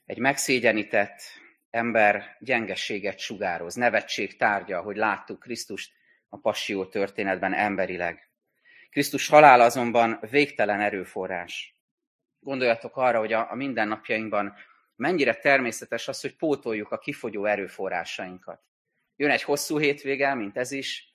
Egy 0.06 0.18
megszégyenített 0.18 1.22
ember 1.70 2.38
gyengességet 2.40 3.20
sugároz, 3.20 3.76
nevetség 3.76 4.38
tárgya, 4.38 4.82
hogy 4.82 4.96
láttuk 4.96 5.40
Krisztust 5.40 5.92
a 6.30 6.38
passió 6.38 6.86
történetben 6.86 7.54
emberileg. 7.54 8.30
Krisztus 8.90 9.28
halál 9.28 9.62
azonban 9.62 10.20
végtelen 10.30 10.80
erőforrás. 10.80 11.76
Gondoljatok 12.40 12.98
arra, 12.98 13.20
hogy 13.20 13.34
a, 13.34 13.52
a 13.52 13.56
mindennapjainkban 13.56 14.54
mennyire 14.96 15.36
természetes 15.36 16.08
az, 16.08 16.22
hogy 16.22 16.36
pótoljuk 16.36 16.92
a 16.92 16.98
kifogyó 16.98 17.46
erőforrásainkat. 17.46 18.62
Jön 19.16 19.30
egy 19.30 19.44
hosszú 19.44 19.80
hétvége, 19.80 20.34
mint 20.34 20.58
ez 20.58 20.72
is, 20.72 21.14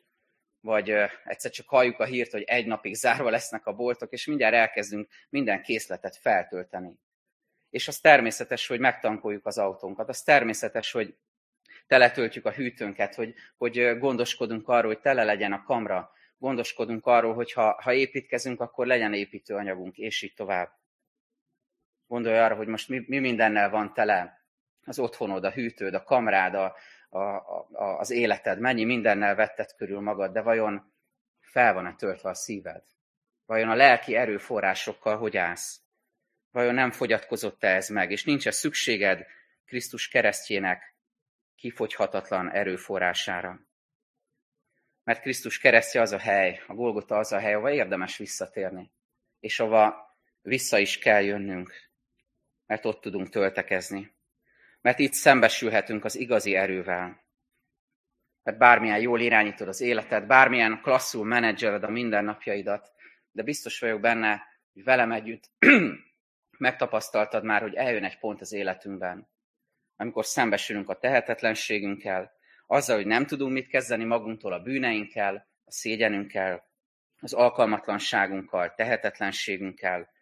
vagy 0.61 0.91
egyszer 1.25 1.51
csak 1.51 1.69
halljuk 1.69 1.99
a 1.99 2.05
hírt, 2.05 2.31
hogy 2.31 2.43
egy 2.43 2.67
napig 2.67 2.95
zárva 2.95 3.31
lesznek 3.31 3.67
a 3.67 3.73
boltok, 3.73 4.13
és 4.13 4.27
mindjárt 4.27 4.55
elkezdünk 4.55 5.09
minden 5.29 5.63
készletet 5.63 6.17
feltölteni. 6.17 6.99
És 7.75 7.89
az 7.89 7.99
természetes, 7.99 8.67
hogy 8.67 8.81
megtankoljuk 8.81 9.47
az 9.47 9.59
autónkat, 9.59 10.09
az 10.09 10.23
természetes, 10.23 10.93
hogy 10.93 11.17
teletöltjük 11.87 12.45
a 12.47 12.53
hűtőnket, 12.53 13.15
hogy, 13.15 13.35
hogy 13.57 13.99
gondoskodunk 13.99 14.69
arról, 14.69 14.93
hogy 14.93 15.01
tele 15.01 15.25
legyen 15.25 15.53
a 15.53 15.63
kamra, 15.63 16.13
gondoskodunk 16.39 17.07
arról, 17.07 17.35
hogy 17.35 17.53
ha, 17.53 17.81
ha 17.83 17.93
építkezünk, 17.93 18.61
akkor 18.61 18.87
legyen 18.87 19.15
építőanyagunk, 19.15 19.97
és 19.97 20.23
így 20.23 20.35
tovább. 20.35 20.71
Gondolj 22.07 22.39
arra, 22.39 22.55
hogy 22.55 22.67
most 22.67 22.89
mi, 22.89 23.05
mi 23.07 23.19
mindennel 23.19 23.71
van 23.71 23.93
tele 23.93 24.47
az 24.85 24.99
otthonod, 24.99 25.45
a 25.45 25.51
hűtőd, 25.51 25.95
a 25.95 26.03
kamrád, 26.03 26.55
a, 26.55 26.77
a, 27.09 27.19
a, 27.19 27.99
az 27.99 28.11
életed, 28.11 28.59
mennyi 28.59 28.85
mindennel 28.85 29.35
vetted 29.35 29.75
körül 29.75 30.01
magad, 30.01 30.33
de 30.33 30.41
vajon 30.41 30.93
fel 31.41 31.75
van-e 31.75 31.95
töltve 31.95 32.29
a 32.29 32.35
szíved? 32.35 32.83
Vajon 33.47 33.71
a 33.71 33.75
lelki 33.75 34.17
erőforrásokkal 34.17 35.17
hogy 35.17 35.37
állsz? 35.37 35.84
Vajon 36.55 36.75
nem 36.75 36.91
fogyatkozott-e 36.91 37.69
ez 37.69 37.89
meg, 37.89 38.11
és 38.11 38.25
nincs-e 38.25 38.51
szükséged 38.51 39.27
Krisztus 39.65 40.09
keresztjének 40.09 40.95
kifogyhatatlan 41.57 42.51
erőforrására? 42.51 43.61
Mert 45.05 45.21
Krisztus 45.21 45.59
keresztje 45.59 46.01
az 46.01 46.13
a 46.13 46.19
hely, 46.19 46.63
a 46.67 46.75
Golgota 46.75 47.17
az 47.17 47.33
a 47.33 47.39
hely, 47.39 47.53
ahova 47.55 47.71
érdemes 47.71 48.17
visszatérni, 48.17 48.93
és 49.41 49.61
ahova 49.61 50.17
vissza 50.43 50.79
is 50.79 50.99
kell 50.99 51.23
jönnünk, 51.23 51.73
mert 52.67 52.85
ott 52.85 53.01
tudunk 53.01 53.29
töltekezni. 53.29 54.15
Mert 54.81 54.99
itt 54.99 55.13
szembesülhetünk 55.13 56.05
az 56.05 56.17
igazi 56.17 56.55
erővel. 56.55 57.25
Mert 58.43 58.59
bármilyen 58.59 59.01
jól 59.01 59.21
irányítod 59.21 59.69
az 59.69 59.81
életed, 59.81 60.27
bármilyen 60.27 60.81
klasszul 60.83 61.25
menedzseled 61.25 61.83
a 61.83 61.91
mindennapjaidat, 61.91 62.93
de 63.31 63.43
biztos 63.43 63.79
vagyok 63.79 64.01
benne, 64.01 64.43
hogy 64.73 64.85
velem 64.85 65.13
együtt 65.13 65.51
megtapasztaltad 66.65 67.45
már, 67.45 67.61
hogy 67.61 67.75
eljön 67.75 68.05
egy 68.05 68.19
pont 68.19 68.41
az 68.41 68.53
életünkben, 68.53 69.29
amikor 69.97 70.25
szembesülünk 70.25 70.89
a 70.89 70.99
tehetetlenségünkkel, 70.99 72.33
azzal, 72.67 72.97
hogy 72.97 73.07
nem 73.07 73.27
tudunk 73.27 73.53
mit 73.53 73.69
kezdeni 73.69 74.05
magunktól 74.05 74.53
a 74.53 74.63
bűneinkkel, 74.63 75.49
a 75.65 75.71
szégyenünkkel, 75.71 76.69
az 77.21 77.33
alkalmatlanságunkkal, 77.33 78.75
tehetetlenségünkkel, 78.75 80.13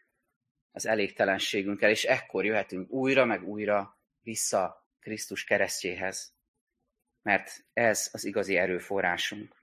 az 0.72 0.86
elégtelenségünkkel, 0.86 1.90
és 1.90 2.04
ekkor 2.04 2.44
jöhetünk 2.44 2.90
újra 2.90 3.24
meg 3.24 3.42
újra 3.48 3.98
vissza 4.22 4.88
Krisztus 5.00 5.44
keresztjéhez. 5.44 6.34
Mert 7.22 7.64
ez 7.72 8.08
az 8.12 8.24
igazi 8.24 8.56
erőforrásunk. 8.56 9.56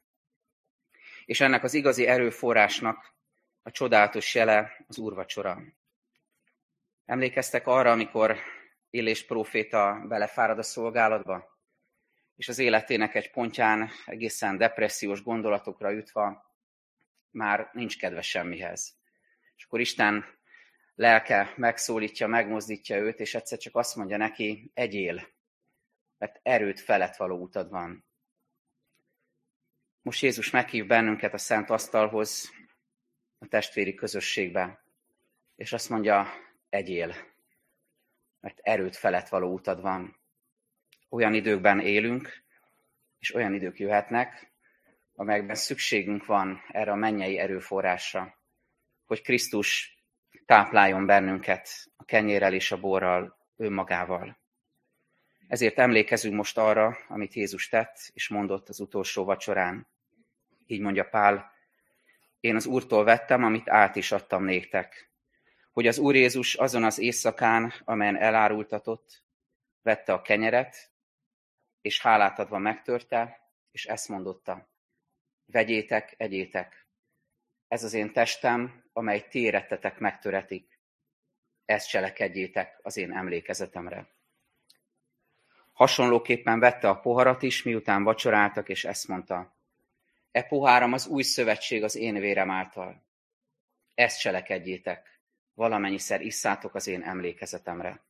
És 1.26 1.40
ennek 1.42 1.64
az 1.64 1.74
igazi 1.74 2.08
erőforrásnak 2.08 3.14
a 3.62 3.72
csodálatos 3.72 4.36
jele 4.36 4.86
az 4.88 4.98
úrvacsora. 4.98 5.62
Emlékeztek 7.10 7.68
arra, 7.68 7.92
amikor 7.92 8.38
Illés 8.90 9.26
próféta 9.26 10.06
belefárad 10.08 10.58
a 10.58 10.64
szolgálatba, 10.64 11.60
és 12.36 12.48
az 12.48 12.60
életének 12.60 13.16
egy 13.16 13.32
pontján 13.32 13.90
egészen 14.06 14.58
depressziós 14.58 15.24
gondolatokra 15.24 15.90
jutva 15.90 16.54
már 17.30 17.70
nincs 17.74 17.98
kedve 17.98 18.22
semmihez. 18.22 18.98
És 19.56 19.64
akkor 19.64 19.80
Isten 19.80 20.26
lelke 20.96 21.54
megszólítja, 21.56 22.28
megmozdítja 22.28 22.98
őt, 22.98 23.20
és 23.20 23.36
egyszer 23.36 23.58
csak 23.58 23.76
azt 23.76 23.96
mondja 23.96 24.18
neki, 24.18 24.72
egyél, 24.74 25.28
mert 26.18 26.40
erőt 26.44 26.80
felett 26.80 27.16
való 27.16 27.42
utad 27.42 27.70
van. 27.70 28.06
Most 30.02 30.22
Jézus 30.22 30.50
meghív 30.50 30.86
bennünket 30.88 31.34
a 31.34 31.38
Szent 31.38 31.70
Asztalhoz, 31.70 32.50
a 33.40 33.48
testvéri 33.48 33.94
közösségbe, 33.94 34.84
és 35.56 35.74
azt 35.74 35.90
mondja, 35.90 36.48
egyél, 36.70 37.16
mert 38.40 38.60
erőt 38.62 38.96
felett 38.96 39.28
való 39.28 39.54
utad 39.54 39.82
van. 39.82 40.16
Olyan 41.10 41.34
időkben 41.34 41.80
élünk, 41.80 42.44
és 43.20 43.34
olyan 43.34 43.54
idők 43.54 43.80
jöhetnek, 43.80 44.52
amelyekben 45.16 45.56
szükségünk 45.56 46.26
van 46.26 46.62
erre 46.68 46.92
a 46.92 46.96
mennyei 46.96 47.38
erőforrásra, 47.38 48.38
hogy 49.06 49.22
Krisztus 49.22 49.98
tápláljon 50.46 51.06
bennünket 51.06 51.70
a 51.98 52.04
kenyérrel 52.04 52.54
és 52.54 52.72
a 52.72 52.80
borral, 52.80 53.38
önmagával. 53.56 54.38
Ezért 55.48 55.80
emlékezünk 55.80 56.36
most 56.36 56.58
arra, 56.58 56.98
amit 57.08 57.34
Jézus 57.34 57.70
tett 57.70 57.98
és 58.14 58.28
mondott 58.28 58.70
az 58.70 58.80
utolsó 58.80 59.24
vacsorán. 59.24 59.88
Így 60.66 60.82
mondja 60.82 61.04
Pál, 61.04 61.52
én 62.40 62.56
az 62.56 62.66
Úrtól 62.66 63.04
vettem, 63.04 63.44
amit 63.44 63.70
át 63.70 63.96
is 63.96 64.12
adtam 64.12 64.44
néktek. 64.44 65.09
Hogy 65.72 65.88
az 65.88 65.98
Úr 65.98 66.16
Jézus 66.16 66.56
azon 66.56 66.84
az 66.84 67.00
éjszakán, 67.00 67.74
amelyen 67.84 68.18
elárultatott, 68.18 69.24
vette 69.82 70.14
a 70.14 70.22
kenyeret, 70.22 70.92
és 71.82 72.02
hálát 72.02 72.40
adva 72.40 72.58
megtörte, 72.58 73.52
és 73.72 73.86
ezt 73.86 74.08
mondotta. 74.08 74.70
Vegyétek, 75.46 76.14
egyétek. 76.18 76.88
Ez 77.68 77.84
az 77.84 77.94
én 77.94 78.14
testem, 78.14 78.84
amely 78.94 79.28
ti 79.28 79.40
érettetek 79.40 80.00
megtöretik. 80.00 80.80
Ezt 81.66 81.90
cselekedjétek 81.90 82.80
az 82.82 82.98
én 82.98 83.12
emlékezetemre. 83.12 84.08
Hasonlóképpen 85.74 86.60
vette 86.60 86.90
a 86.90 87.00
poharat 87.00 87.42
is, 87.42 87.64
miután 87.64 88.04
vacsoráltak, 88.04 88.70
és 88.70 88.86
ezt 88.86 89.08
mondta. 89.08 89.56
E 90.32 90.44
poháram 90.44 90.94
az 90.94 91.08
új 91.08 91.24
szövetség 91.24 91.84
az 91.84 91.96
én 91.96 92.20
vérem 92.20 92.52
által. 92.52 93.04
Ezt 93.96 94.20
cselekedjétek, 94.20 95.19
valamennyiszer 95.60 96.22
isszátok 96.22 96.76
az 96.76 96.88
én 96.88 97.04
emlékezetemre. 97.04 98.04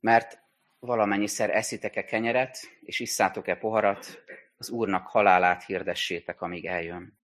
Mert 0.00 0.42
valamennyiszer 0.78 1.50
eszitek-e 1.50 2.04
kenyeret, 2.04 2.58
és 2.80 3.00
isszátok-e 3.00 3.56
poharat, 3.56 4.24
az 4.56 4.70
Úrnak 4.70 5.06
halálát 5.06 5.64
hirdessétek, 5.64 6.40
amíg 6.40 6.66
eljön. 6.66 7.18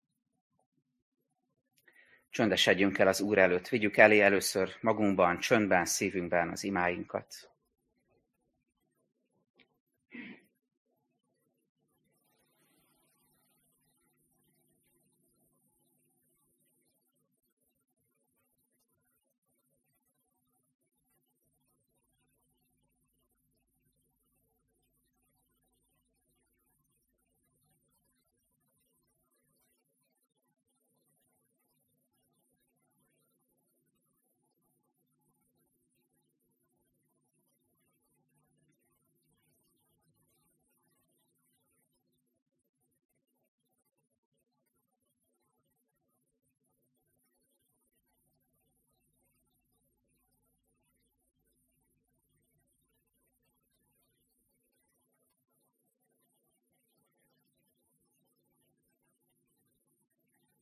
Csöndesedjünk 2.29 2.97
el 2.97 3.07
az 3.07 3.21
Úr 3.21 3.37
előtt, 3.37 3.67
vigyük 3.67 3.97
elé 3.97 4.19
először 4.19 4.77
magunkban, 4.81 5.39
csöndben, 5.39 5.85
szívünkben 5.85 6.49
az 6.49 6.63
imáinkat. 6.63 7.52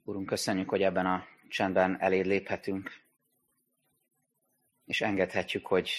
Úrunk, 0.04 0.26
köszönjük, 0.26 0.70
hogy 0.70 0.82
ebben 0.82 1.06
a 1.06 1.26
csendben 1.48 2.02
eléd 2.02 2.26
léphetünk, 2.26 3.02
és 4.86 5.02
engedhetjük, 5.02 5.66
hogy 5.66 5.92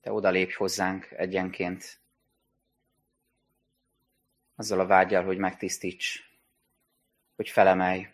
Te 0.00 0.12
odalépj 0.12 0.52
hozzánk 0.52 1.10
egyenként, 1.10 2.00
azzal 4.54 4.80
a 4.80 4.86
vágyal, 4.86 5.24
hogy 5.24 5.38
megtisztíts, 5.38 6.30
hogy 7.36 7.48
felemelj, 7.48 8.08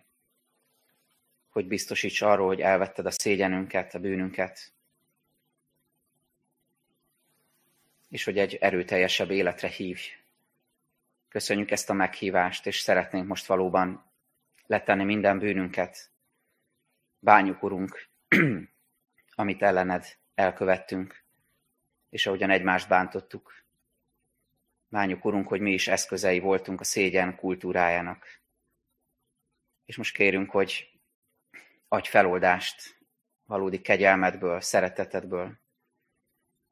hogy 1.48 1.66
biztosíts 1.66 2.22
arról, 2.22 2.46
hogy 2.46 2.60
elvetted 2.60 3.06
a 3.06 3.10
szégyenünket, 3.10 3.94
a 3.94 3.98
bűnünket, 3.98 4.72
és 8.08 8.24
hogy 8.24 8.38
egy 8.38 8.54
erőteljesebb 8.54 9.30
életre 9.30 9.68
hívj. 9.68 10.02
Köszönjük 11.28 11.70
ezt 11.70 11.90
a 11.90 11.92
meghívást, 11.92 12.66
és 12.66 12.80
szeretnénk 12.80 13.26
most 13.26 13.46
valóban 13.46 14.05
letenni 14.66 15.04
minden 15.04 15.38
bűnünket. 15.38 16.12
Bánjuk, 17.18 17.62
Urunk, 17.62 18.08
amit 19.34 19.62
ellened 19.62 20.18
elkövettünk, 20.34 21.24
és 22.08 22.26
ahogyan 22.26 22.50
egymást 22.50 22.88
bántottuk. 22.88 23.64
Bánjuk, 24.88 25.24
Urunk, 25.24 25.48
hogy 25.48 25.60
mi 25.60 25.72
is 25.72 25.88
eszközei 25.88 26.38
voltunk 26.38 26.80
a 26.80 26.84
szégyen 26.84 27.36
kultúrájának. 27.36 28.26
És 29.84 29.96
most 29.96 30.14
kérünk, 30.14 30.50
hogy 30.50 31.00
adj 31.88 32.08
feloldást 32.08 32.98
valódi 33.44 33.80
kegyelmedből, 33.80 34.60
szeretetedből, 34.60 35.60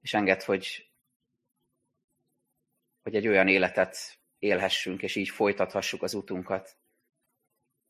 és 0.00 0.14
enged, 0.14 0.42
hogy, 0.42 0.90
hogy 3.02 3.14
egy 3.14 3.28
olyan 3.28 3.48
életet 3.48 3.96
élhessünk, 4.38 5.02
és 5.02 5.16
így 5.16 5.28
folytathassuk 5.28 6.02
az 6.02 6.14
utunkat, 6.14 6.78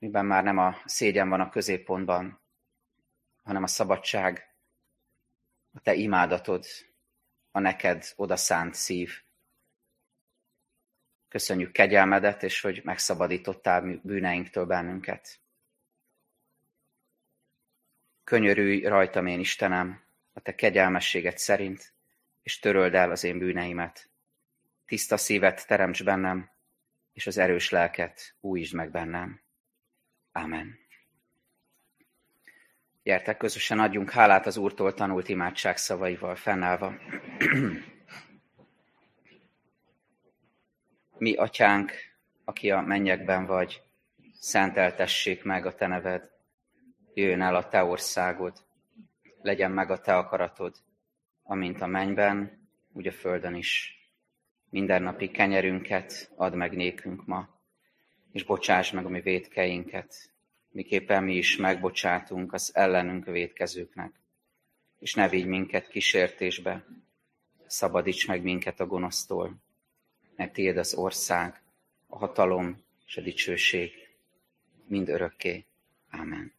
miben 0.05 0.27
már 0.27 0.45
nem 0.45 0.59
a 0.59 0.77
szégyen 0.85 1.29
van 1.29 1.41
a 1.41 1.49
középpontban, 1.49 2.41
hanem 3.43 3.63
a 3.63 3.67
szabadság, 3.67 4.55
a 5.73 5.81
te 5.81 5.95
imádatod, 5.95 6.65
a 7.51 7.59
neked 7.59 8.13
odaszánt 8.17 8.75
szív. 8.75 9.23
Köszönjük 11.29 11.73
kegyelmedet, 11.73 12.43
és 12.43 12.61
hogy 12.61 12.81
megszabadítottál 12.85 14.01
bűneinktől 14.03 14.67
bennünket. 14.67 15.41
Könyörülj 18.25 18.83
rajtam 18.83 19.27
én, 19.27 19.41
Istenem, 19.41 20.05
a 20.33 20.41
te 20.41 20.55
kegyelmességed 20.55 21.39
szerint, 21.39 21.95
és 22.43 22.59
töröld 22.59 22.95
el 22.95 23.11
az 23.11 23.25
én 23.25 23.39
bűneimet. 23.39 24.11
Tiszta 24.87 25.17
szívet 25.17 25.67
teremts 25.67 26.05
bennem, 26.05 26.51
és 27.13 27.27
az 27.27 27.39
erős 27.39 27.71
lelket 27.71 28.37
újítsd 28.41 28.75
meg 28.75 28.91
bennem. 28.91 29.44
Amen. 30.37 30.79
Gyertek, 33.03 33.37
közösen 33.37 33.81
adjunk 33.81 34.11
hálát 34.11 34.47
az 34.47 34.57
Úrtól 34.57 34.95
tanult 34.95 35.29
imádság 35.29 35.77
szavaival 35.77 36.35
fennállva. 36.35 36.95
Mi, 41.19 41.35
atyánk, 41.35 41.93
aki 42.45 42.71
a 42.71 42.81
mennyekben 42.81 43.47
vagy, 43.47 43.83
szenteltessék 44.33 45.45
meg 45.45 45.67
a 45.67 45.75
te 45.75 45.87
neved, 45.87 46.31
jöjjön 47.15 47.43
el 47.43 47.55
a 47.55 47.69
te 47.69 47.85
országod, 47.85 48.65
legyen 49.43 49.71
meg 49.71 49.91
a 49.91 50.01
te 50.01 50.17
akaratod, 50.17 50.77
amint 51.43 51.81
a 51.81 51.87
mennyben, 51.87 52.69
úgy 52.93 53.07
a 53.07 53.13
földön 53.13 53.55
is. 53.55 53.99
Mindennapi 54.71 55.31
kenyerünket 55.31 56.31
add 56.37 56.55
meg 56.55 56.77
nékünk 56.77 57.27
ma, 57.27 57.54
és 58.35 58.45
bocsáss 58.45 58.91
meg 58.91 59.05
a 59.05 59.09
mi 59.09 59.21
védkeinket, 59.21 60.31
miképpen 60.71 61.25
mi 61.25 61.37
is 61.37 61.57
megbocsátunk 61.57 62.53
az 62.53 62.71
ellenünk 62.75 63.25
védkezőknek. 63.25 64.13
És 64.99 65.15
ne 65.15 65.29
vigy 65.29 65.47
minket 65.47 65.89
kísértésbe, 65.89 66.87
szabadíts 67.67 68.27
meg 68.27 68.43
minket 68.43 68.81
a 68.81 68.87
gonosztól, 68.87 69.57
mert 70.37 70.53
tiéd 70.53 70.77
az 70.77 70.95
ország, 70.95 71.63
a 72.07 72.19
hatalom 72.19 72.85
és 73.07 73.17
a 73.17 73.21
dicsőség 73.21 73.93
mind 74.87 75.09
örökké. 75.09 75.65
Amen. 76.11 76.53